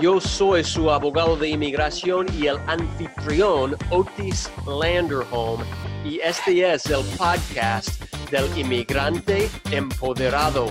Yo 0.00 0.20
soy 0.20 0.62
su 0.62 0.92
abogado 0.92 1.36
de 1.36 1.48
inmigración 1.48 2.28
y 2.32 2.46
el 2.46 2.56
anfitrión 2.68 3.76
Otis 3.90 4.48
Landerholm 4.64 5.60
y 6.04 6.20
este 6.20 6.72
es 6.72 6.86
el 6.86 7.04
podcast 7.16 8.00
del 8.30 8.46
inmigrante 8.56 9.50
empoderado. 9.72 10.66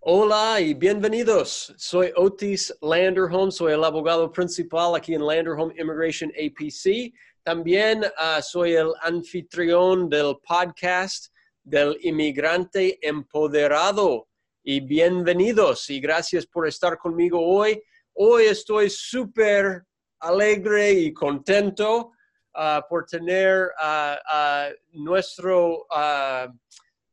Hola 0.00 0.60
y 0.60 0.74
bienvenidos. 0.74 1.72
Soy 1.76 2.10
Otis 2.16 2.76
Landerholm, 2.82 3.52
soy 3.52 3.74
el 3.74 3.84
abogado 3.84 4.32
principal 4.32 4.96
aquí 4.96 5.14
en 5.14 5.24
Landerholm 5.24 5.70
Immigration 5.78 6.32
APC. 6.32 7.14
También 7.44 8.02
uh, 8.02 8.42
soy 8.42 8.72
el 8.72 8.92
anfitrión 9.02 10.08
del 10.08 10.34
podcast 10.44 11.32
del 11.62 11.96
inmigrante 12.00 12.98
empoderado. 13.06 14.26
Y 14.64 14.80
bienvenidos 14.80 15.88
y 15.90 16.00
gracias 16.00 16.44
por 16.44 16.66
estar 16.66 16.98
conmigo 16.98 17.40
hoy. 17.40 17.80
Hoy 18.22 18.44
estoy 18.44 18.90
súper 18.90 19.82
alegre 20.18 20.92
y 20.92 21.10
contento 21.10 22.12
uh, 22.54 22.86
por 22.86 23.06
tener 23.06 23.70
a 23.78 24.68
uh, 24.68 24.98
uh, 25.00 25.02
nuestro, 25.02 25.86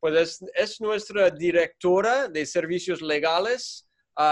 pues 0.01 0.41
es, 0.53 0.81
nuestra 0.81 1.29
directora 1.29 2.27
de 2.27 2.45
servicios 2.45 3.01
legales 3.01 3.87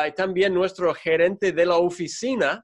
y 0.05 0.11
también 0.15 0.53
nuestro 0.53 0.93
gerente 0.93 1.53
de 1.53 1.65
la 1.65 1.77
oficina 1.77 2.61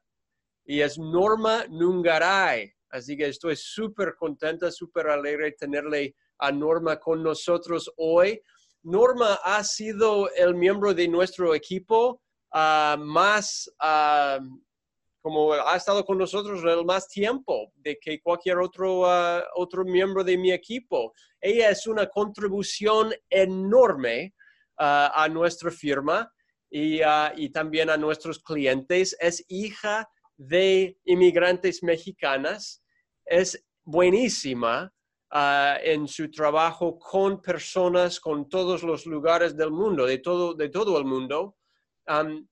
y 0.66 0.82
es 0.82 1.00
Norma 1.00 1.64
Nungaray. 1.70 2.70
Así 2.90 3.16
que 3.16 3.28
estoy 3.28 3.56
súper 3.56 4.16
contenta, 4.18 4.70
súper 4.72 5.08
alegre 5.08 5.54
tenerle 5.54 6.18
a 6.38 6.52
Norma 6.52 7.00
con 7.00 7.24
nosotros 7.24 7.90
hoy. 7.96 8.42
Norma 8.84 9.36
ha 9.36 9.64
sido 9.64 10.30
el 10.34 10.54
miembro 10.54 10.94
de 10.94 11.08
nuestro 11.08 11.56
equipo 11.56 12.21
Ah, 12.52 12.98
más, 13.00 13.72
ah, 13.80 14.40
como 15.22 15.54
ha 15.54 15.76
estado 15.78 16.04
con 16.04 16.18
nosotros 16.18 16.62
el 16.64 16.84
más 16.84 17.08
tiempo 17.08 17.72
de 17.76 17.98
que 17.98 18.22
cualquier 18.22 18.58
otro, 18.58 19.06
ah, 19.06 19.44
otro 19.56 19.86
miembro 19.86 20.24
de 20.24 20.38
mi 20.38 20.52
equipo. 20.52 21.14
Ella 21.40 21.70
es 21.70 21.88
una 21.88 22.08
contribución 22.08 23.14
enorme 23.30 24.34
a 24.84 25.28
nuestra 25.30 25.70
firma 25.70 26.34
y, 26.72 27.02
y 27.36 27.50
también 27.50 27.92
a 27.92 27.98
nuestros 27.98 28.40
clientes. 28.40 29.16
Es 29.20 29.46
hija 29.48 30.10
de 30.38 30.98
inmigrantes 31.06 31.84
mexicanas. 31.84 32.84
Es 33.24 33.64
buenísima 33.84 34.92
en 35.84 36.08
su 36.08 36.32
trabajo 36.32 36.98
con 36.98 37.44
personas 37.44 38.20
con 38.20 38.50
todos 38.50 38.82
los 38.82 39.06
lugares 39.06 39.56
del 39.56 39.70
mundo, 39.70 40.08
de 40.08 40.18
todo, 40.18 40.56
de 40.56 40.70
todo 40.70 40.98
el 40.98 41.06
mundo 41.06 41.58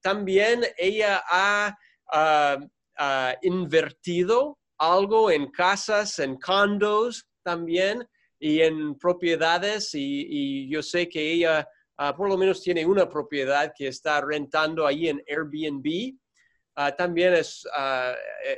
también 0.02 0.64
ella 0.78 1.24
ha 1.28 1.78
ah, 2.12 2.58
ah, 2.98 3.36
invertido 3.42 4.58
algo 4.78 5.32
en 5.32 5.52
casas, 5.52 6.20
en 6.20 6.38
condos 6.38 7.28
también 7.44 8.08
y 8.40 8.62
en 8.62 8.98
propiedades 8.98 9.90
y, 9.94 10.70
yo 10.70 10.82
sé 10.82 11.10
que 11.10 11.34
ella 11.34 11.68
ah, 11.98 12.16
por 12.16 12.30
lo 12.30 12.38
menos 12.38 12.62
tiene 12.62 12.86
una 12.86 13.10
propiedad 13.10 13.74
que 13.76 13.88
está 13.88 14.22
rentando 14.22 14.86
ahí 14.86 15.10
en 15.10 15.22
Airbnb. 15.28 16.16
también 16.98 17.34
es, 17.34 17.68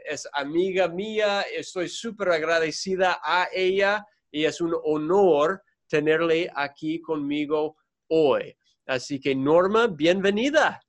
es 0.06 0.28
amiga 0.34 0.88
mía, 0.88 1.42
estoy 1.42 1.90
súper 1.90 2.30
agradecida 2.30 3.20
a 3.24 3.48
ella 3.52 4.06
y 4.30 4.46
es 4.46 4.62
un 4.62 4.76
honor 4.84 5.64
tenerle 5.88 6.50
aquí 6.56 7.02
conmigo 7.02 7.78
hoy. 8.08 8.56
Así 8.92 9.22
que 9.22 9.34
Norma, 9.34 9.88
bienvenida. 9.88 10.82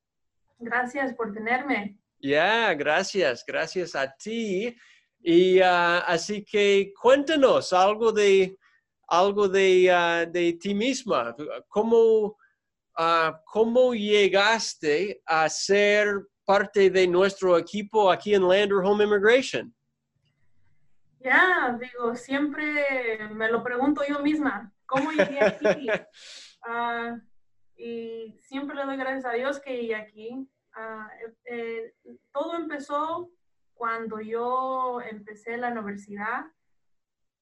Gracias 0.59 1.15
por 1.15 1.33
tenerme. 1.33 1.97
Ya, 2.19 2.75
gracias, 2.75 3.45
gracias 3.47 3.95
a 3.95 4.13
ti. 4.13 4.77
Y 5.21 5.61
ah, 5.61 5.99
así 5.99 6.45
que 6.45 6.93
cuéntanos 7.01 7.73
algo 7.73 8.11
de 8.11 8.59
algo 9.07 9.49
de, 9.49 9.89
ah, 9.93 10.27
de 10.27 10.55
ti 10.55 10.75
misma. 10.75 11.37
¿Cómo, 11.69 12.37
ah, 12.97 13.41
¿Cómo 13.45 13.95
llegaste 13.95 15.23
a 15.25 15.49
ser 15.49 16.27
parte 16.45 16.91
de 16.91 17.07
nuestro 17.07 17.57
equipo 17.57 18.11
aquí 18.11 18.35
en 18.35 18.49
Lander 18.49 18.79
Home 18.83 19.05
Immigration? 19.05 19.73
Ya, 21.21 21.79
digo, 21.81 22.17
siempre 22.17 23.29
me 23.31 23.49
lo 23.49 23.63
pregunto 23.63 24.03
yo 24.09 24.19
misma. 24.19 24.73
¿Cómo 24.87 25.13
llegué 25.13 25.41
aquí? 25.41 25.87
y 27.83 28.39
siempre 28.43 28.77
le 28.77 28.85
doy 28.85 28.97
gracias 28.97 29.25
a 29.25 29.33
Dios 29.33 29.59
que 29.59 29.95
aquí. 29.97 30.49
Ah, 30.75 31.11
eh, 31.45 31.93
todo 32.33 32.55
empezó 32.57 33.31
cuando 33.75 34.21
yo 34.21 35.01
empecé 35.01 35.57
la 35.57 35.73
universidad 35.73 36.45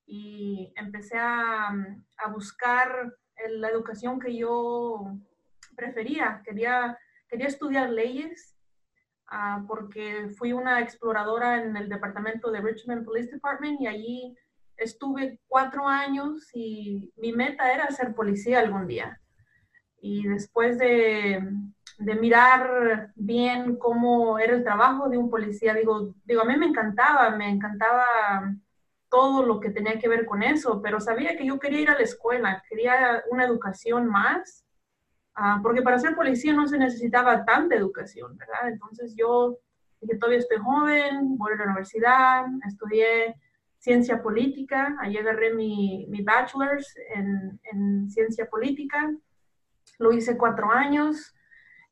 y 0.06 0.73
empecé 0.77 1.19
a, 1.19 1.69
a 1.69 2.29
buscar 2.33 3.15
la 3.50 3.69
educación 3.69 4.19
que 4.19 4.34
yo 4.34 5.15
prefería. 5.77 6.41
Quería, 6.43 6.99
quería 7.29 7.47
estudiar 7.47 7.91
leyes 7.91 8.56
ah, 9.27 9.62
porque 9.69 10.31
fui 10.39 10.55
una 10.55 10.81
exploradora 10.81 11.62
en 11.62 11.77
el 11.77 11.91
departamento 11.91 12.50
de 12.50 12.62
Richmond 12.62 13.05
Police 13.05 13.31
Department 13.31 13.79
y 13.79 13.87
allí 13.87 14.37
estuve 14.79 15.39
cuatro 15.47 15.87
años 15.87 16.49
y 16.55 17.12
mi 17.19 17.33
meta 17.33 17.71
era 17.75 17.91
ser 17.91 18.15
policía 18.15 18.61
algún 18.61 18.87
día. 18.87 19.19
Y 20.00 20.27
después 20.27 20.78
de 20.78 21.41
de 22.00 22.15
mirar 22.15 23.12
bien 23.15 23.77
cómo 23.77 24.38
era 24.38 24.55
el 24.55 24.65
trabajo 24.65 25.09
de 25.11 25.19
un 25.19 25.28
policía. 25.28 25.75
Digo, 25.75 26.15
digo, 26.25 26.41
a 26.41 26.47
mí 26.47 26.56
me 26.56 26.66
encantaba, 26.66 27.31
me 27.37 27.50
encantaba 27.50 28.06
todo 29.11 29.44
lo 29.44 29.61
que 29.61 29.71
tenía 29.71 29.99
que 29.99 30.09
ver 30.09 30.25
con 30.25 30.43
eso, 30.43 30.81
pero 30.81 30.99
sabía 30.99 31.37
que 31.37 31.44
yo 31.44 31.59
quería 31.59 31.81
ir 31.81 31.91
a 31.91 31.94
la 31.94 32.05
escuela, 32.05 32.62
quería 32.69 33.22
una 33.31 33.44
educación 33.44 34.06
más, 34.06 34.65
ah, 35.34 35.61
porque 35.62 35.83
para 35.83 35.99
ser 35.99 36.15
policía 36.15 36.55
no 36.55 36.67
se 36.67 36.78
necesitaba 36.78 37.44
tanta 37.44 37.75
educación, 37.75 38.37
¿verdad? 38.38 38.71
Entonces 38.71 39.15
yo 39.15 39.59
dije, 40.00 40.17
todavía 40.17 40.38
estoy 40.38 40.59
joven, 40.59 41.37
voy 41.37 41.53
a 41.53 41.56
la 41.56 41.65
universidad, 41.65 42.44
estudié 42.67 43.37
ciencia 43.78 44.22
política, 44.22 44.97
ahí 45.00 45.19
agarré 45.19 45.53
mi, 45.53 46.06
mi 46.09 46.22
bachelor's 46.22 46.94
en, 47.15 47.61
en 47.65 48.09
ciencia 48.09 48.49
política, 48.49 49.11
lo 50.00 50.12
hice 50.12 50.37
cuatro 50.37 50.72
años, 50.72 51.34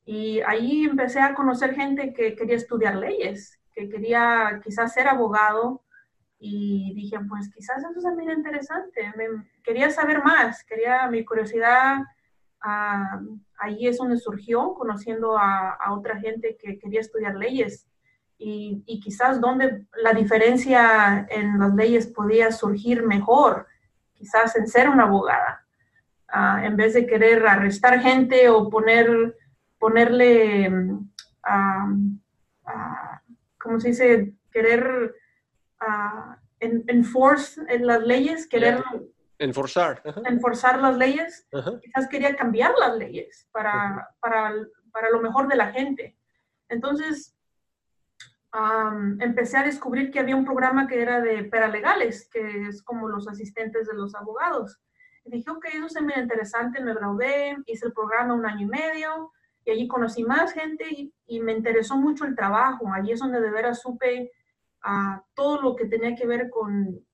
y 0.09 0.41
ahí 0.41 0.85
empecé 0.85 1.21
a 1.21 1.35
conocer 1.35 1.75
gente 1.75 2.15
que 2.15 2.35
quería 2.35 2.57
estudiar 2.57 2.97
leyes, 2.97 3.61
que 3.75 3.91
quería 3.91 4.59
quizás 4.65 4.95
ser 4.95 5.07
abogado. 5.07 5.85
Y 6.39 6.95
dije, 6.95 7.19
pues 7.29 7.51
quizás 7.53 7.85
eso 7.85 8.09
es 8.09 8.15
muy 8.17 8.33
interesante. 8.33 9.13
quería 9.63 9.91
saber 9.91 10.25
más, 10.25 10.65
quería 10.65 11.07
mi 11.09 11.27
curiosidad. 11.27 11.99
Ah, 12.63 13.21
ahí 13.59 13.87
es 13.87 13.99
donde 13.99 14.17
surgió, 14.17 14.73
conociendo 14.73 15.37
a, 15.37 15.77
otra 15.91 16.19
gente 16.19 16.57
que 16.57 16.79
quería 16.79 17.01
estudiar 17.01 17.35
leyes. 17.35 17.87
Y, 18.39 18.83
y, 18.87 19.01
quizás 19.01 19.43
donde 19.43 19.85
la 20.03 20.15
diferencia 20.15 21.27
en 21.29 21.59
las 21.59 21.75
leyes 21.75 22.07
podía 22.07 22.51
surgir 22.51 23.03
mejor, 23.03 23.67
quizás 24.15 24.57
en 24.57 24.69
ser 24.69 24.89
una 24.89 25.05
abogada, 25.05 25.68
ah, 26.29 26.63
en 26.65 26.77
vez 26.77 26.95
de 26.95 27.07
querer 27.07 27.47
arrestar 27.47 28.01
gente 28.01 28.49
o 28.49 28.69
poner 28.69 29.35
ponerle, 29.79 30.69
um, 30.69 32.21
¿cómo 33.59 33.81
se 33.81 33.89
dice? 33.89 34.35
Querer 34.51 35.15
uh, 35.81 36.35
enforce 36.61 37.61
en 37.69 37.87
las 37.87 38.03
leyes, 38.03 38.47
querer... 38.47 38.83
Enforzar. 39.41 40.03
Enforzar 40.25 40.81
las 40.81 40.97
leyes. 40.97 41.47
Quizás 41.81 42.09
quería 42.09 42.35
cambiar 42.35 42.73
las 42.77 42.97
leyes 42.97 43.49
para, 43.53 44.09
para, 44.19 44.53
para, 44.91 45.11
lo 45.11 45.21
mejor 45.21 45.47
de 45.47 45.55
la 45.55 45.71
gente. 45.71 46.17
Entonces, 46.69 47.37
empecé 49.21 49.59
a 49.59 49.63
descubrir 49.63 50.11
que 50.11 50.19
había 50.19 50.35
un 50.35 50.45
programa 50.45 50.89
que 50.89 51.01
era 51.01 51.21
de 51.21 51.45
paralegales, 51.45 52.29
que 52.29 52.67
es 52.67 52.83
como 52.83 53.09
los 53.09 53.29
asistentes 53.29 53.87
de 53.87 53.95
los 53.95 54.17
abogados. 54.17 54.81
Y 55.29 55.31
dije, 55.31 55.51
ok, 55.51 55.67
eso 55.75 55.91
se 55.91 56.01
me 56.01 56.19
interesante, 56.19 56.81
me 56.81 56.95
gradué, 56.95 57.55
hice 57.67 57.87
el 57.87 57.93
programa 57.93 58.33
un 58.33 58.47
año 58.47 58.63
y 58.63 58.71
medio, 58.71 59.31
y 59.63 59.71
allí 59.71 59.87
conocí 59.87 60.25
más 60.25 60.55
gente 60.55 60.87
y, 61.27 61.41
me 61.41 61.53
interesó 61.53 61.97
mucho 61.97 62.25
el 62.25 62.35
trabajo. 62.35 62.91
Allí 62.91 63.13
es 63.13 63.21
donde 63.21 63.39
de 63.39 63.51
veras 63.51 63.83
supe 63.83 64.33
a 64.83 65.23
todo 65.35 65.61
lo 65.61 65.77
que 65.77 65.85
tenía 65.85 66.15
que 66.15 66.27
ver 66.27 66.49
con, 66.49 67.05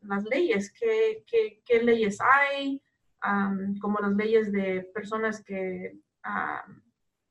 las 0.00 0.24
leyes, 0.24 0.72
qué, 0.72 1.24
qué, 1.64 1.82
leyes 1.82 2.18
hay, 2.20 2.82
como 3.80 4.00
las 4.00 4.12
leyes 4.12 4.50
de 4.50 4.90
personas 4.92 5.42
que, 5.44 6.00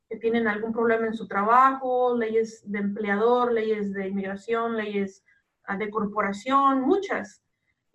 que 0.08 0.16
tienen 0.16 0.48
algún 0.48 0.72
problema 0.72 1.06
en 1.06 1.14
su 1.14 1.28
trabajo, 1.28 2.16
leyes 2.16 2.62
de 2.64 2.78
empleador, 2.78 3.52
leyes 3.52 3.92
de 3.92 4.08
inmigración, 4.08 4.76
leyes 4.76 5.22
ah, 5.64 5.76
de 5.76 5.90
corporación, 5.90 6.80
muchas. 6.80 7.42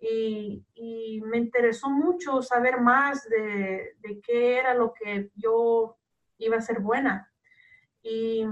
Y, 0.02 1.20
me 1.24 1.38
interesó 1.38 1.88
mucho 1.88 2.42
saber 2.42 2.80
más 2.80 3.28
de, 3.28 3.94
de, 4.00 4.20
qué 4.20 4.58
era 4.58 4.74
lo 4.74 4.92
que 4.92 5.30
yo 5.36 5.96
iba 6.38 6.56
a 6.56 6.60
ser 6.60 6.80
buena. 6.80 7.30
Y 8.02 8.44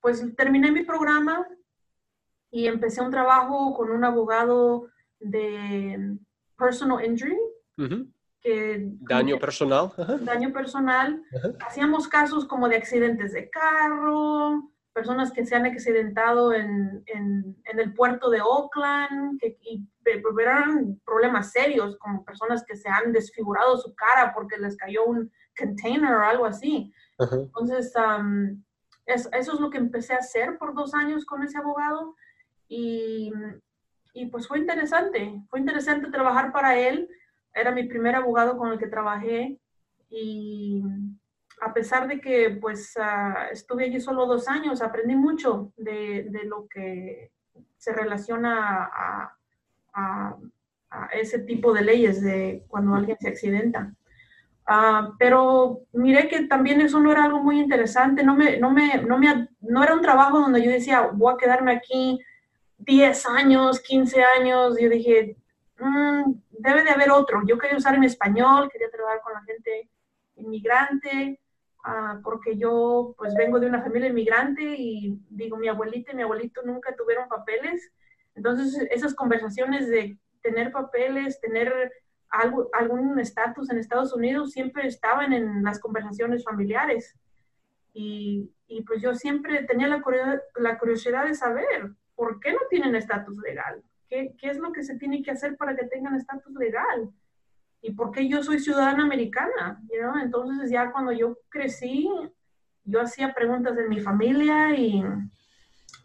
pues 0.00 0.22
terminé 0.36 0.70
mi 0.70 0.84
programa 0.84 1.48
y 2.50 2.66
empecé 2.66 3.00
un 3.00 3.10
trabajo 3.10 3.74
con 3.74 3.90
un 3.90 4.04
abogado 4.04 4.88
de 5.18 6.18
personal 6.56 7.04
injury. 7.04 7.38
que, 8.40 8.90
daño 9.00 9.38
personal. 9.38 9.90
Daño 10.20 10.52
personal. 10.52 11.22
Hacíamos 11.66 12.06
casos 12.06 12.44
como 12.44 12.68
de 12.68 12.76
accidentes 12.76 13.32
de 13.32 13.48
carro, 13.48 14.70
personas 14.94 15.32
que 15.32 15.44
se 15.44 15.56
han 15.56 15.66
accidentado 15.66 16.54
en, 16.54 17.02
en, 17.06 17.56
el 17.64 17.92
puerto 17.94 18.30
de 18.30 18.40
Oakland, 18.40 19.40
que, 19.40 19.58
y 19.60 19.84
eran 20.40 21.00
problemas 21.04 21.50
serios, 21.50 21.96
como 21.98 22.24
personas 22.24 22.64
que 22.64 22.76
se 22.76 22.88
han 22.88 23.12
desfigurado 23.12 23.76
su 23.76 23.92
cara 23.94 24.32
porque 24.32 24.56
les 24.56 24.76
cayó 24.76 25.04
un 25.04 25.30
container 25.58 26.14
o 26.14 26.22
algo 26.22 26.46
así. 26.46 26.92
Entonces, 27.18 27.92
eso 29.06 29.30
es 29.32 29.60
lo 29.60 29.68
que 29.68 29.78
empecé 29.78 30.14
a 30.14 30.18
hacer 30.18 30.58
por 30.58 30.74
dos 30.74 30.94
años 30.94 31.26
con 31.26 31.42
ese 31.42 31.58
abogado 31.58 32.14
y, 32.68 33.32
y, 34.12 34.26
pues 34.26 34.46
fue 34.46 34.60
interesante, 34.60 35.42
fue 35.50 35.58
interesante 35.58 36.08
trabajar 36.10 36.52
para 36.52 36.78
él. 36.78 37.08
Era 37.52 37.72
mi 37.72 37.84
primer 37.84 38.14
abogado 38.14 38.56
con 38.56 38.70
el 38.70 38.78
que 38.78 38.86
trabajé 38.86 39.58
y 40.08 40.82
a 41.64 41.72
pesar 41.72 42.06
de 42.06 42.20
que 42.20 42.50
pues 42.60 42.94
ah, 42.98 43.48
estuve 43.50 43.84
allí 43.84 43.98
solo 43.98 44.26
dos 44.26 44.48
años, 44.48 44.82
aprendí 44.82 45.16
mucho 45.16 45.72
de, 45.76 46.28
lo 46.44 46.68
que 46.68 47.32
se 47.78 47.92
relaciona 47.92 48.90
a, 48.92 50.36
ese 51.12 51.40
tipo 51.40 51.72
de 51.72 51.82
leyes 51.82 52.20
de 52.20 52.64
cuando 52.68 52.94
alguien 52.94 53.16
se 53.18 53.28
accidenta. 53.28 53.94
Ah, 54.66 55.12
pero 55.18 55.80
miré 55.92 56.28
que 56.28 56.46
también 56.46 56.80
eso 56.80 57.00
no 57.00 57.10
era 57.10 57.24
algo 57.24 57.42
muy 57.42 57.58
interesante, 57.58 58.22
no, 58.22 58.34
me, 58.34 58.58
no, 58.58 58.70
me, 58.70 58.98
no, 59.02 59.18
me, 59.18 59.48
no 59.60 59.82
era 59.82 59.94
un 59.94 60.02
trabajo 60.02 60.40
donde 60.40 60.62
yo 60.62 60.70
decía, 60.70 61.08
voy 61.12 61.34
a 61.34 61.36
quedarme 61.36 61.72
aquí 61.72 62.20
10 62.78 63.26
años, 63.26 63.80
15 63.80 64.22
años, 64.38 64.76
yo 64.78 64.88
dije, 64.90 65.36
mm, 65.78 66.32
debe 66.50 66.84
de 66.84 66.90
haber 66.90 67.10
otro. 67.10 67.42
Yo 67.46 67.58
quería 67.58 67.78
usar 67.78 67.94
en 67.94 68.04
español, 68.04 68.68
quería 68.70 68.90
trabajar 68.90 69.20
con 69.22 69.32
la 69.32 69.42
gente 69.42 69.88
inmigrante, 70.36 71.40
ah, 71.84 72.20
porque 72.22 72.56
yo 72.56 73.14
pues 73.16 73.34
vengo 73.34 73.60
de 73.60 73.66
una 73.66 73.82
familia 73.82 74.08
inmigrante 74.08 74.62
y 74.62 75.18
digo, 75.30 75.56
mi 75.56 75.68
abuelita 75.68 76.12
y 76.12 76.16
mi 76.16 76.22
abuelito 76.22 76.62
nunca 76.62 76.94
tuvieron 76.96 77.28
papeles. 77.28 77.92
Entonces, 78.34 78.88
esas 78.90 79.14
conversaciones 79.14 79.88
de 79.88 80.18
tener 80.42 80.72
papeles, 80.72 81.40
tener 81.40 81.92
algo, 82.30 82.68
algún 82.72 83.18
estatus 83.20 83.70
en 83.70 83.78
Estados 83.78 84.12
Unidos 84.12 84.50
siempre 84.50 84.86
estaban 84.86 85.32
en 85.32 85.62
las 85.62 85.78
conversaciones 85.78 86.42
familiares. 86.42 87.16
Y, 87.92 88.50
y 88.66 88.82
pues 88.82 89.00
yo 89.00 89.14
siempre 89.14 89.62
tenía 89.64 89.86
la 89.86 90.02
la 90.56 90.78
curiosidad 90.78 91.26
de 91.26 91.34
saber 91.34 91.92
por 92.16 92.40
qué 92.40 92.52
no 92.52 92.60
tienen 92.70 92.94
estatus 92.94 93.38
legal, 93.38 93.82
¿Qué, 94.08 94.34
¿Qué, 94.38 94.48
es 94.50 94.58
lo 94.58 94.72
que 94.72 94.82
se 94.82 94.96
tiene 94.96 95.22
que 95.22 95.30
hacer 95.30 95.56
para 95.56 95.76
que 95.76 95.86
tengan 95.86 96.14
estatus 96.14 96.54
legal 96.54 97.12
y 97.84 97.92
por 97.92 98.12
qué 98.12 98.26
yo 98.26 98.42
soy 98.42 98.60
ciudadana 98.60 99.04
americana. 99.04 99.78
You 99.90 100.18
Entonces 100.18 100.70
ya 100.70 100.90
cuando 100.90 101.12
yo 101.12 101.36
crecí, 101.50 102.08
yo 102.82 103.02
hacía 103.02 103.34
preguntas 103.34 103.76
de 103.76 103.86
mi 103.88 104.00
familia 104.00 104.74
y, 104.74 105.04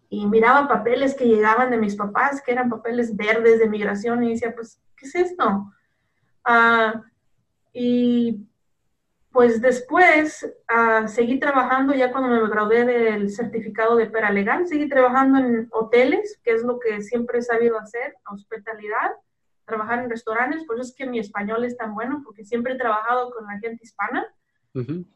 y 0.10 0.26
miraba 0.26 0.68
papeles 0.68 1.16
que 1.16 1.26
llegaban 1.26 1.72
de 1.72 1.78
mis 1.78 1.96
papás, 1.96 2.42
que 2.42 2.52
eran 2.52 2.70
papeles 2.70 3.16
verdes 3.16 3.60
de 3.60 3.70
migración, 3.70 4.22
y 4.26 4.32
decía, 4.32 4.54
pues, 4.54 4.82
¿qué 4.98 5.06
es 5.06 5.16
esto? 5.16 5.72
Ah, 6.44 7.02
y 7.72 8.46
pues 9.32 9.62
después 9.62 10.44
uh, 10.44 11.08
seguí 11.08 11.40
trabajando, 11.40 11.94
ya 11.94 12.12
cuando 12.12 12.30
me 12.30 12.50
gradué 12.50 12.84
del 12.84 13.30
certificado 13.30 13.96
de 13.96 14.08
pera 14.08 14.32
legal, 14.32 14.68
seguí 14.68 14.90
trabajando 14.90 15.38
en 15.38 15.70
hoteles, 15.72 16.42
que 16.44 16.52
es 16.52 16.64
lo 16.64 16.78
que 16.78 17.00
siempre 17.02 17.40
he 17.40 17.42
sabido 17.42 17.80
hacer, 17.80 18.16
hospitalidad, 18.30 19.12
trabajar 19.70 20.00
en 20.00 20.10
restaurantes, 20.10 20.66
por 20.66 20.76
eso 20.76 20.90
es 20.90 20.96
que 20.96 21.06
mi 21.06 21.20
español 21.20 21.64
es 21.64 21.78
tan 21.78 21.94
bueno, 21.96 22.22
porque 22.26 22.44
siempre 22.44 22.74
he 22.74 22.78
trabajado 22.78 23.32
con 23.32 23.46
la 23.46 23.58
gente 23.60 23.84
hispana. 23.84 24.28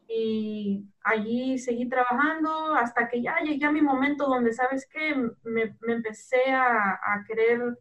Y 0.08 0.84
allí 1.04 1.58
seguí 1.58 1.88
trabajando 1.88 2.74
hasta 2.74 3.08
que 3.08 3.22
ya 3.22 3.38
llegué 3.38 3.64
a 3.64 3.72
mi 3.72 3.80
momento 3.80 4.26
donde, 4.26 4.52
¿sabes 4.52 4.86
qué? 4.90 5.14
Me, 5.44 5.76
me 5.80 5.92
empecé 5.92 6.50
a, 6.50 6.94
a 6.94 7.24
querer 7.26 7.78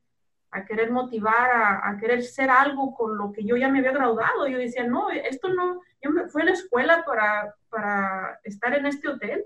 a 0.54 0.66
querer 0.66 0.92
motivar, 0.92 1.50
a, 1.84 1.98
querer 2.00 2.22
ser 2.22 2.50
algo 2.50 2.94
con 2.94 3.18
lo 3.18 3.32
que 3.32 3.44
yo 3.44 3.58
ya 3.58 3.70
me 3.70 3.80
había 3.80 3.92
graduado. 3.92 4.48
Yo 4.48 4.60
decía, 4.60 4.86
no, 4.86 5.10
esto 5.10 5.50
no, 5.50 5.82
yo 6.02 6.12
me 6.12 6.30
fui 6.30 6.44
a 6.44 6.46
la 6.46 6.52
escuela 6.52 7.04
para, 7.06 7.56
para 7.70 8.40
estar 8.44 8.74
en 8.76 8.86
este 8.86 9.10
hotel. 9.10 9.44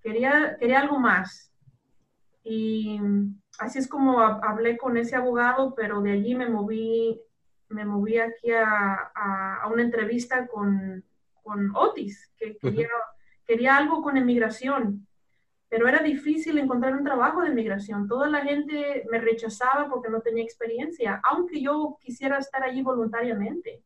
Quería, 0.00 0.56
quería 0.58 0.80
algo 0.80 1.00
más. 1.00 1.52
Y 2.44 3.00
así 3.58 3.78
es 3.78 3.88
como 3.88 4.20
hablé 4.20 4.76
con 4.76 4.96
ese 4.96 5.16
abogado, 5.16 5.74
pero 5.74 6.00
de 6.00 6.12
allí 6.12 6.34
me 6.34 6.48
moví, 6.48 7.20
me 7.68 7.84
moví 7.84 8.18
aquí 8.18 8.52
a, 8.52 9.10
a, 9.14 9.68
una 9.72 9.82
entrevista 9.82 10.46
con, 10.46 11.04
con 11.42 11.74
Otis, 11.74 12.32
que 12.36 12.56
quería, 12.56 12.88
quería 13.46 13.76
algo 13.76 14.02
con 14.02 14.16
emigración 14.16 15.06
pero 15.68 15.88
era 15.88 16.02
difícil 16.02 16.58
encontrar 16.58 16.94
un 16.94 17.04
trabajo 17.04 17.42
de 17.42 17.50
migración. 17.50 18.06
Toda 18.06 18.28
la 18.28 18.40
gente 18.40 19.04
me 19.10 19.18
rechazaba 19.18 19.88
porque 19.88 20.08
no 20.08 20.20
tenía 20.20 20.44
experiencia, 20.44 21.20
aunque 21.24 21.60
yo 21.60 21.98
quisiera 22.00 22.38
estar 22.38 22.62
allí 22.62 22.82
voluntariamente. 22.82 23.82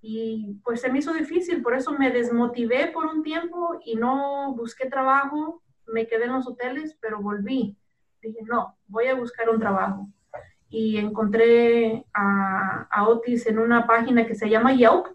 Y 0.00 0.60
pues 0.64 0.80
se 0.80 0.90
me 0.90 1.00
hizo 1.00 1.12
difícil, 1.12 1.60
por 1.60 1.74
eso 1.74 1.92
me 1.92 2.10
desmotivé 2.10 2.86
por 2.88 3.06
un 3.06 3.22
tiempo 3.22 3.80
y 3.84 3.96
no 3.96 4.54
busqué 4.54 4.88
trabajo, 4.88 5.62
me 5.86 6.06
quedé 6.06 6.24
en 6.24 6.32
los 6.32 6.46
hoteles, 6.46 6.96
pero 7.00 7.20
volví. 7.20 7.76
Dije, 8.22 8.40
no, 8.46 8.76
voy 8.86 9.06
a 9.06 9.14
buscar 9.14 9.48
un 9.48 9.58
trabajo. 9.58 10.08
Y 10.68 10.98
encontré 10.98 12.04
a, 12.14 12.86
a 12.90 13.08
Otis 13.08 13.46
en 13.46 13.58
una 13.58 13.86
página 13.86 14.26
que 14.26 14.34
se 14.34 14.48
llama 14.48 14.74
Yelp. 14.74 15.06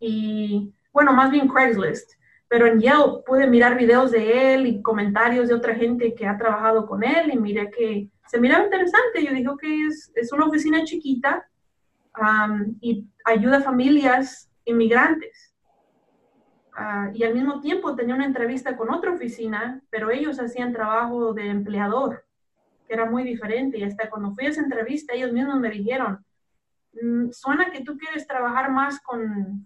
Y 0.00 0.72
bueno, 0.92 1.12
más 1.12 1.30
bien 1.30 1.48
Craigslist 1.48 2.20
pero 2.50 2.66
en 2.66 2.80
Yelp 2.80 3.24
pude 3.24 3.46
mirar 3.46 3.78
videos 3.78 4.10
de 4.10 4.54
él 4.54 4.66
y 4.66 4.82
comentarios 4.82 5.46
de 5.46 5.54
otra 5.54 5.72
gente 5.76 6.16
que 6.16 6.26
ha 6.26 6.36
trabajado 6.36 6.84
con 6.84 7.04
él 7.04 7.32
y 7.32 7.38
miré 7.38 7.70
que 7.70 8.10
se 8.26 8.40
miraba 8.40 8.64
interesante. 8.64 9.24
Yo 9.24 9.32
dije 9.32 9.48
que 9.60 9.86
es, 9.86 10.10
es 10.16 10.32
una 10.32 10.46
oficina 10.46 10.82
chiquita 10.82 11.48
y 12.80 13.06
ayuda 13.24 13.58
a 13.58 13.62
familias 13.62 14.50
inmigrantes. 14.64 15.49
Ah, 16.74 17.10
y 17.12 17.24
al 17.24 17.34
mismo 17.34 17.60
tiempo 17.60 17.94
tenía 17.94 18.14
una 18.14 18.26
entrevista 18.26 18.76
con 18.76 18.90
otra 18.92 19.12
oficina, 19.12 19.82
pero 19.90 20.10
ellos 20.10 20.38
hacían 20.38 20.72
trabajo 20.72 21.32
de 21.32 21.48
empleador, 21.48 22.24
que 22.86 22.94
era 22.94 23.06
muy 23.06 23.24
diferente. 23.24 23.78
Y 23.78 23.82
hasta 23.82 24.08
cuando 24.08 24.32
fui 24.32 24.46
a 24.46 24.50
esa 24.50 24.62
entrevista, 24.62 25.14
ellos 25.14 25.32
mismos 25.32 25.58
me 25.58 25.70
dijeron, 25.70 26.24
mm, 27.00 27.30
suena 27.30 27.70
que 27.70 27.82
tú 27.82 27.98
quieres 27.98 28.26
trabajar 28.26 28.70
más 28.70 29.00
con 29.00 29.64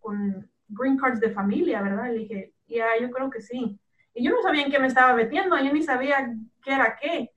con 0.00 0.50
green 0.68 0.96
cards 0.96 1.20
de 1.20 1.30
familia, 1.30 1.82
¿verdad? 1.82 2.10
Le 2.10 2.18
dije, 2.18 2.54
ya, 2.68 2.86
yo 3.00 3.10
creo 3.10 3.30
que 3.30 3.40
sí. 3.40 3.78
Y 4.14 4.24
yo 4.24 4.30
no 4.30 4.42
sabía 4.42 4.64
en 4.64 4.70
qué 4.70 4.78
me 4.78 4.86
estaba 4.86 5.14
metiendo, 5.14 5.58
yo 5.58 5.72
ni 5.72 5.82
sabía 5.82 6.34
qué 6.62 6.72
era 6.72 6.96
qué. 7.00 7.30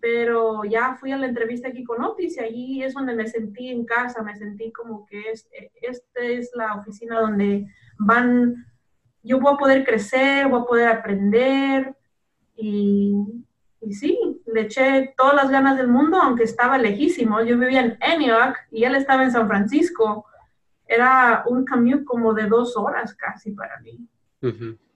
Pero 0.00 0.64
ya 0.64 0.94
fui 0.94 1.12
a 1.12 1.16
la 1.16 1.26
entrevista 1.26 1.68
aquí 1.68 1.84
con 1.84 2.02
Otis 2.02 2.36
y 2.36 2.40
allí 2.40 2.82
es 2.82 2.94
donde 2.94 3.14
me 3.14 3.26
sentí 3.26 3.68
en 3.68 3.84
casa, 3.84 4.22
me 4.22 4.36
sentí 4.36 4.72
como 4.72 5.04
que 5.06 5.30
es, 5.30 5.48
esta 5.82 6.20
es 6.20 6.50
la 6.54 6.74
oficina 6.74 7.20
donde 7.20 7.66
van, 8.00 8.66
yo 9.22 9.40
voy 9.40 9.54
a 9.54 9.58
poder 9.58 9.84
crecer, 9.84 10.48
voy 10.48 10.60
a 10.60 10.64
poder 10.64 10.88
aprender 10.88 11.94
y, 12.56 13.14
y 13.80 13.94
sí, 13.94 14.42
le 14.46 14.62
eché 14.62 15.14
todas 15.16 15.34
las 15.34 15.50
ganas 15.50 15.76
del 15.76 15.88
mundo, 15.88 16.18
aunque 16.20 16.44
estaba 16.44 16.78
lejísimo. 16.78 17.40
Yo 17.42 17.58
vivía 17.58 17.80
en 17.80 17.98
Antioch 18.00 18.56
y 18.70 18.84
él 18.84 18.94
estaba 18.94 19.24
en 19.24 19.30
San 19.30 19.48
Francisco 19.48 20.26
era 20.90 21.44
un 21.46 21.64
cambio 21.64 22.04
como 22.04 22.34
de 22.34 22.46
dos 22.48 22.76
horas 22.76 23.14
casi 23.14 23.52
para 23.52 23.78
mí. 23.78 24.08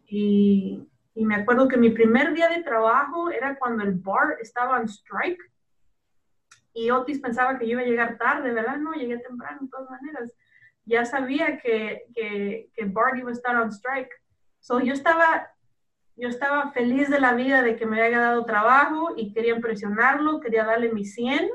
y, 0.09 0.89
y, 1.15 1.25
me 1.25 1.37
acuerdo 1.37 1.69
que 1.69 1.77
mi 1.77 1.91
primer 1.91 2.35
día 2.35 2.49
de 2.49 2.65
trabajo 2.65 3.31
era 3.31 3.57
cuando 3.57 3.85
el 3.85 3.95
bar 3.95 4.37
estaba 4.41 4.81
en 4.81 4.89
strike. 4.89 5.39
Y 6.73 6.91
Otis 6.91 7.21
pensaba 7.21 7.57
que 7.57 7.67
yo 7.67 7.73
iba 7.73 7.83
a 7.83 7.85
llegar 7.85 8.19
tarde, 8.19 8.51
¿verdad? 8.51 8.77
No, 8.79 8.93
llegué 8.93 9.19
temprano 9.19 9.61
de 9.63 9.69
todas 9.69 9.89
maneras. 9.89 10.35
Ya 10.87 11.05
sabía 11.05 11.59
que, 11.59 12.05
que, 12.15 12.71
que 12.75 12.85
BART 12.85 13.19
iba 13.19 13.31
a 13.31 13.33
estar 13.33 13.57
on 13.57 13.71
strike. 13.71 14.11
So 14.61 14.81
yo 14.81 14.93
estaba 14.93 15.55
yo 16.17 16.29
estaba 16.29 16.71
feliz 16.71 17.11
de 17.11 17.21
la 17.21 17.35
vida 17.35 17.63
de 17.63 17.77
que 17.77 17.87
me 17.87 18.01
haya 18.01 18.21
dado 18.21 18.45
trabajo 18.45 19.15
y 19.17 19.33
quería 19.33 19.55
impresionarlo, 19.55 20.41
quería 20.41 20.65
darle 20.65 20.93
mi 20.93 21.05
100 21.05 21.51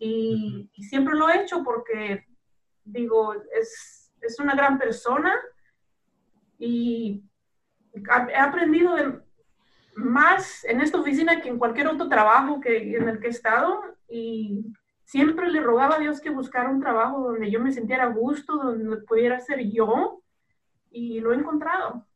y, 0.00 0.70
siempre 0.88 1.14
lo 1.14 1.28
he 1.28 1.42
hecho 1.42 1.62
porque 1.62 2.26
digo, 2.84 3.34
es, 3.34 4.12
es 4.20 4.40
una 4.40 4.54
gran 4.54 4.78
persona 4.78 5.34
y 6.58 7.22
he 7.94 8.36
aprendido 8.36 9.22
más 9.94 10.64
en 10.64 10.80
esta 10.80 10.98
oficina 10.98 11.40
que 11.40 11.48
en 11.48 11.58
cualquier 11.58 11.88
otro 11.88 12.08
trabajo 12.08 12.60
que, 12.60 12.96
en 12.96 13.08
el 13.08 13.20
que 13.20 13.28
he 13.28 13.30
estado 13.30 13.80
y 14.08 14.64
siempre 15.08 15.50
le 15.50 15.60
rogaba 15.60 15.96
a 15.96 15.98
Dios 16.00 16.20
que 16.20 16.28
buscara 16.28 16.68
un 16.68 16.80
trabajo 16.80 17.20
donde 17.20 17.50
yo 17.50 17.60
me 17.60 17.72
sintiera 17.72 18.04
a 18.04 18.12
gusto, 18.12 18.58
donde 18.58 18.98
pudiera 18.98 19.40
ser 19.40 19.60
yo 19.70 20.22
y 20.90 21.18
lo 21.20 21.32
he 21.32 21.36
encontrado. 21.36 22.06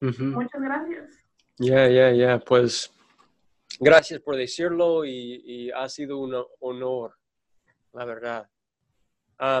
Muchas 0.00 0.62
gracias. 0.62 1.10
Ya, 1.58 1.86
ya, 1.88 2.10
ya, 2.10 2.38
pues 2.38 2.90
gracias 3.78 4.20
por 4.20 4.36
decirlo 4.36 5.04
y, 5.04 5.70
ha 5.72 5.90
sido 5.90 6.18
un 6.20 6.42
honor, 6.60 7.16
la 7.92 8.06
verdad. 8.06 8.48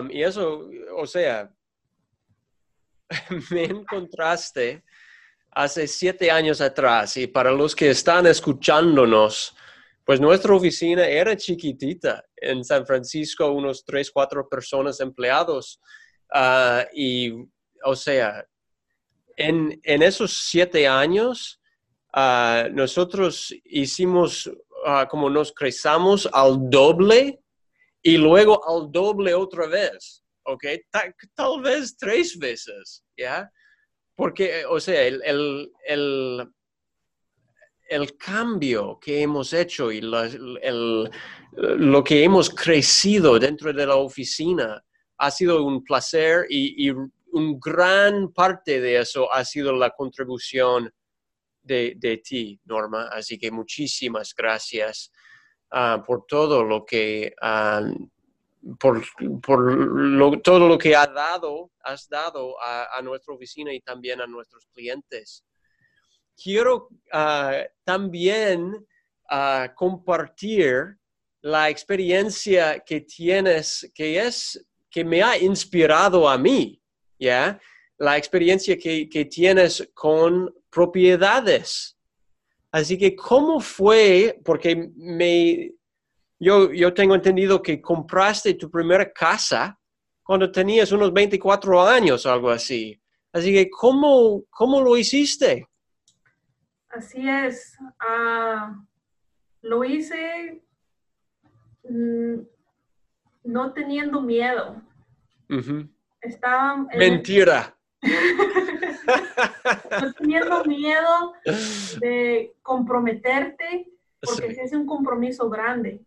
y 0.08 0.22
eso, 0.22 0.70
o 0.96 1.06
sea, 1.06 1.52
me 3.50 3.64
encontraste 3.64 4.82
hace 5.50 5.86
siete 5.86 6.30
años 6.30 6.62
atrás 6.62 7.18
y 7.18 7.26
para 7.26 7.52
los 7.52 7.76
que 7.76 7.90
están 7.90 8.26
escuchándonos, 8.26 9.54
pues 10.06 10.22
nuestra 10.22 10.54
oficina 10.54 11.06
era 11.06 11.36
chiquitita 11.36 12.24
en 12.40 12.64
San 12.64 12.86
Francisco, 12.86 13.50
unos 13.50 13.84
tres, 13.84 14.10
cuatro 14.10 14.48
personas 14.48 15.00
empleados. 15.00 15.80
Ah, 16.32 16.86
y, 16.92 17.32
o 17.84 17.96
sea, 17.96 18.46
en, 19.36 19.80
esos 19.84 20.48
siete 20.48 20.86
años, 20.86 21.60
ah, 22.12 22.68
nosotros 22.72 23.54
hicimos 23.64 24.50
ah, 24.84 25.06
como 25.08 25.30
nos 25.30 25.52
crezamos 25.52 26.28
al 26.32 26.68
doble 26.68 27.40
y 28.02 28.16
luego 28.16 28.60
al 28.68 28.90
doble 28.90 29.34
otra 29.34 29.66
vez, 29.66 30.24
¿ok? 30.44 30.64
tal 31.34 31.62
vez 31.62 31.96
tres 31.96 32.38
veces, 32.38 33.04
¿ya? 33.16 33.50
Porque, 34.14 34.64
o 34.66 34.80
sea, 34.80 35.02
el, 35.02 35.22
el, 35.86 36.48
cambio 38.18 38.98
que 39.00 39.22
hemos 39.22 39.52
hecho 39.52 39.90
y 39.90 39.98
el, 39.98 41.10
lo 41.52 42.04
que 42.04 42.24
hemos 42.24 42.50
crecido 42.50 43.38
dentro 43.38 43.72
de 43.72 43.86
la 43.86 43.96
oficina 43.96 44.84
ha 45.18 45.30
sido 45.30 45.64
un 45.64 45.82
placer 45.84 46.46
y, 46.48 46.90
un 47.30 47.60
gran 47.60 48.32
parte 48.32 48.80
de 48.80 49.00
eso 49.00 49.30
ha 49.30 49.44
sido 49.44 49.74
la 49.74 49.90
contribución 49.90 50.90
de, 51.62 52.22
ti, 52.24 52.58
Norma. 52.64 53.08
Así 53.12 53.38
que 53.38 53.50
muchísimas 53.50 54.34
gracias 54.34 55.12
ah, 55.70 56.02
por 56.06 56.24
todo 56.26 56.64
lo 56.64 56.86
que 56.86 57.34
ah, 57.42 57.82
por, 58.78 59.02
por 59.40 60.42
todo 60.42 60.68
lo 60.68 60.78
que 60.78 60.94
ha 60.94 61.06
dado, 61.06 61.70
has 61.82 62.08
dado 62.08 62.56
a, 62.60 63.00
nuestra 63.02 63.34
oficina 63.34 63.72
y 63.72 63.80
también 63.80 64.20
a 64.20 64.26
nuestros 64.26 64.66
clientes. 64.66 65.44
Quiero 66.40 66.88
ah, 67.12 67.62
también 67.84 68.86
ah, 69.28 69.72
compartir 69.74 70.96
la 71.40 71.68
experiencia 71.68 72.80
que 72.80 73.00
tienes, 73.00 73.90
que 73.94 74.20
es, 74.20 74.64
que 74.90 75.04
me 75.04 75.22
ha 75.22 75.36
inspirado 75.38 76.28
a 76.28 76.38
mí, 76.38 76.80
¿ya? 77.18 77.60
La 77.98 78.16
experiencia 78.16 78.76
que, 78.78 79.08
que 79.08 79.24
tienes 79.24 79.90
con 79.94 80.54
propiedades. 80.70 81.96
Así 82.70 82.98
que, 82.98 83.16
¿cómo 83.16 83.60
fue? 83.60 84.40
Porque 84.44 84.90
me, 84.96 85.72
yo, 86.38 86.72
yo 86.72 86.94
tengo 86.94 87.14
entendido 87.14 87.62
que 87.62 87.80
compraste 87.80 88.54
tu 88.54 88.70
primera 88.70 89.12
casa 89.12 89.78
cuando 90.22 90.50
tenías 90.52 90.92
unos 90.92 91.12
24 91.12 91.82
años 91.82 92.26
algo 92.26 92.50
así. 92.50 93.00
Así 93.32 93.52
que, 93.52 93.70
¿cómo, 93.70 94.44
cómo 94.50 94.82
lo 94.82 94.96
hiciste? 94.96 95.67
Así 96.90 97.28
es. 97.28 97.76
Ah, 98.00 98.82
lo 99.62 99.84
hice 99.84 100.62
mm, 101.88 102.40
no 103.44 103.72
teniendo 103.72 104.20
miedo. 104.20 104.82
Estaba... 106.20 106.86
Mentira. 106.96 107.74
no 110.00 110.12
teniendo 110.12 110.64
miedo 110.64 111.32
de 112.00 112.54
comprometerte, 112.62 113.90
porque 114.20 114.56
es 114.62 114.72
un 114.72 114.86
compromiso 114.86 115.48
grande. 115.48 116.04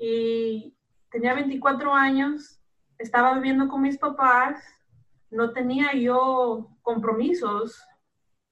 Y 0.00 0.74
tenía 1.10 1.34
24 1.34 1.94
años, 1.94 2.60
estaba 2.98 3.34
viviendo 3.34 3.68
con 3.68 3.82
mis 3.82 3.98
papás, 3.98 4.62
no 5.30 5.52
tenía 5.52 5.94
yo 5.94 6.68
compromisos, 6.82 7.80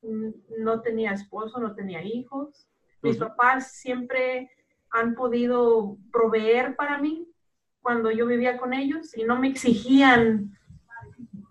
no 0.03 0.81
tenía 0.81 1.13
esposo, 1.13 1.59
no 1.59 1.75
tenía 1.75 2.03
hijos. 2.03 2.69
Mis 3.03 3.17
papás 3.17 3.73
siempre 3.73 4.51
han 4.91 5.15
podido 5.15 5.97
proveer 6.13 6.77
para 6.77 6.99
mí 6.99 7.29
cuando 7.83 8.11
yo 8.11 8.27
vivía 8.27 8.59
con 8.59 8.73
ellos 8.73 9.17
y 9.17 9.25
no 9.25 9.39
me 9.39 9.49
exigían 9.49 10.57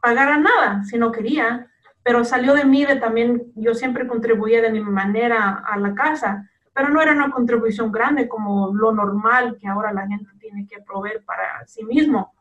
pagar 0.01 0.29
a 0.29 0.37
nada 0.37 0.83
si 0.83 0.97
no 0.97 1.11
quería, 1.11 1.71
pero 2.03 2.23
salió 2.23 2.53
de 2.53 2.65
mí 2.65 2.85
de 2.85 2.97
también, 2.97 3.51
yo 3.55 3.73
siempre 3.73 4.07
contribuía 4.07 4.61
de 4.61 4.71
mi 4.71 4.81
manera 4.81 5.63
a 5.67 5.77
la 5.77 5.93
casa 5.93 6.49
pero 6.77 6.89
no 6.89 7.01
era 7.01 7.11
una 7.11 7.31
contribución 7.31 7.91
grande 7.91 8.29
como 8.29 8.71
lo 8.71 8.91
normal 8.91 9.57
que 9.59 9.67
ahora 9.67 9.91
la 9.91 10.05
gente 10.05 10.29
tiene 10.39 10.67
que 10.67 10.79
proveer 10.79 11.25
para 11.25 11.65
sí 11.65 11.83
mismo. 11.83 12.35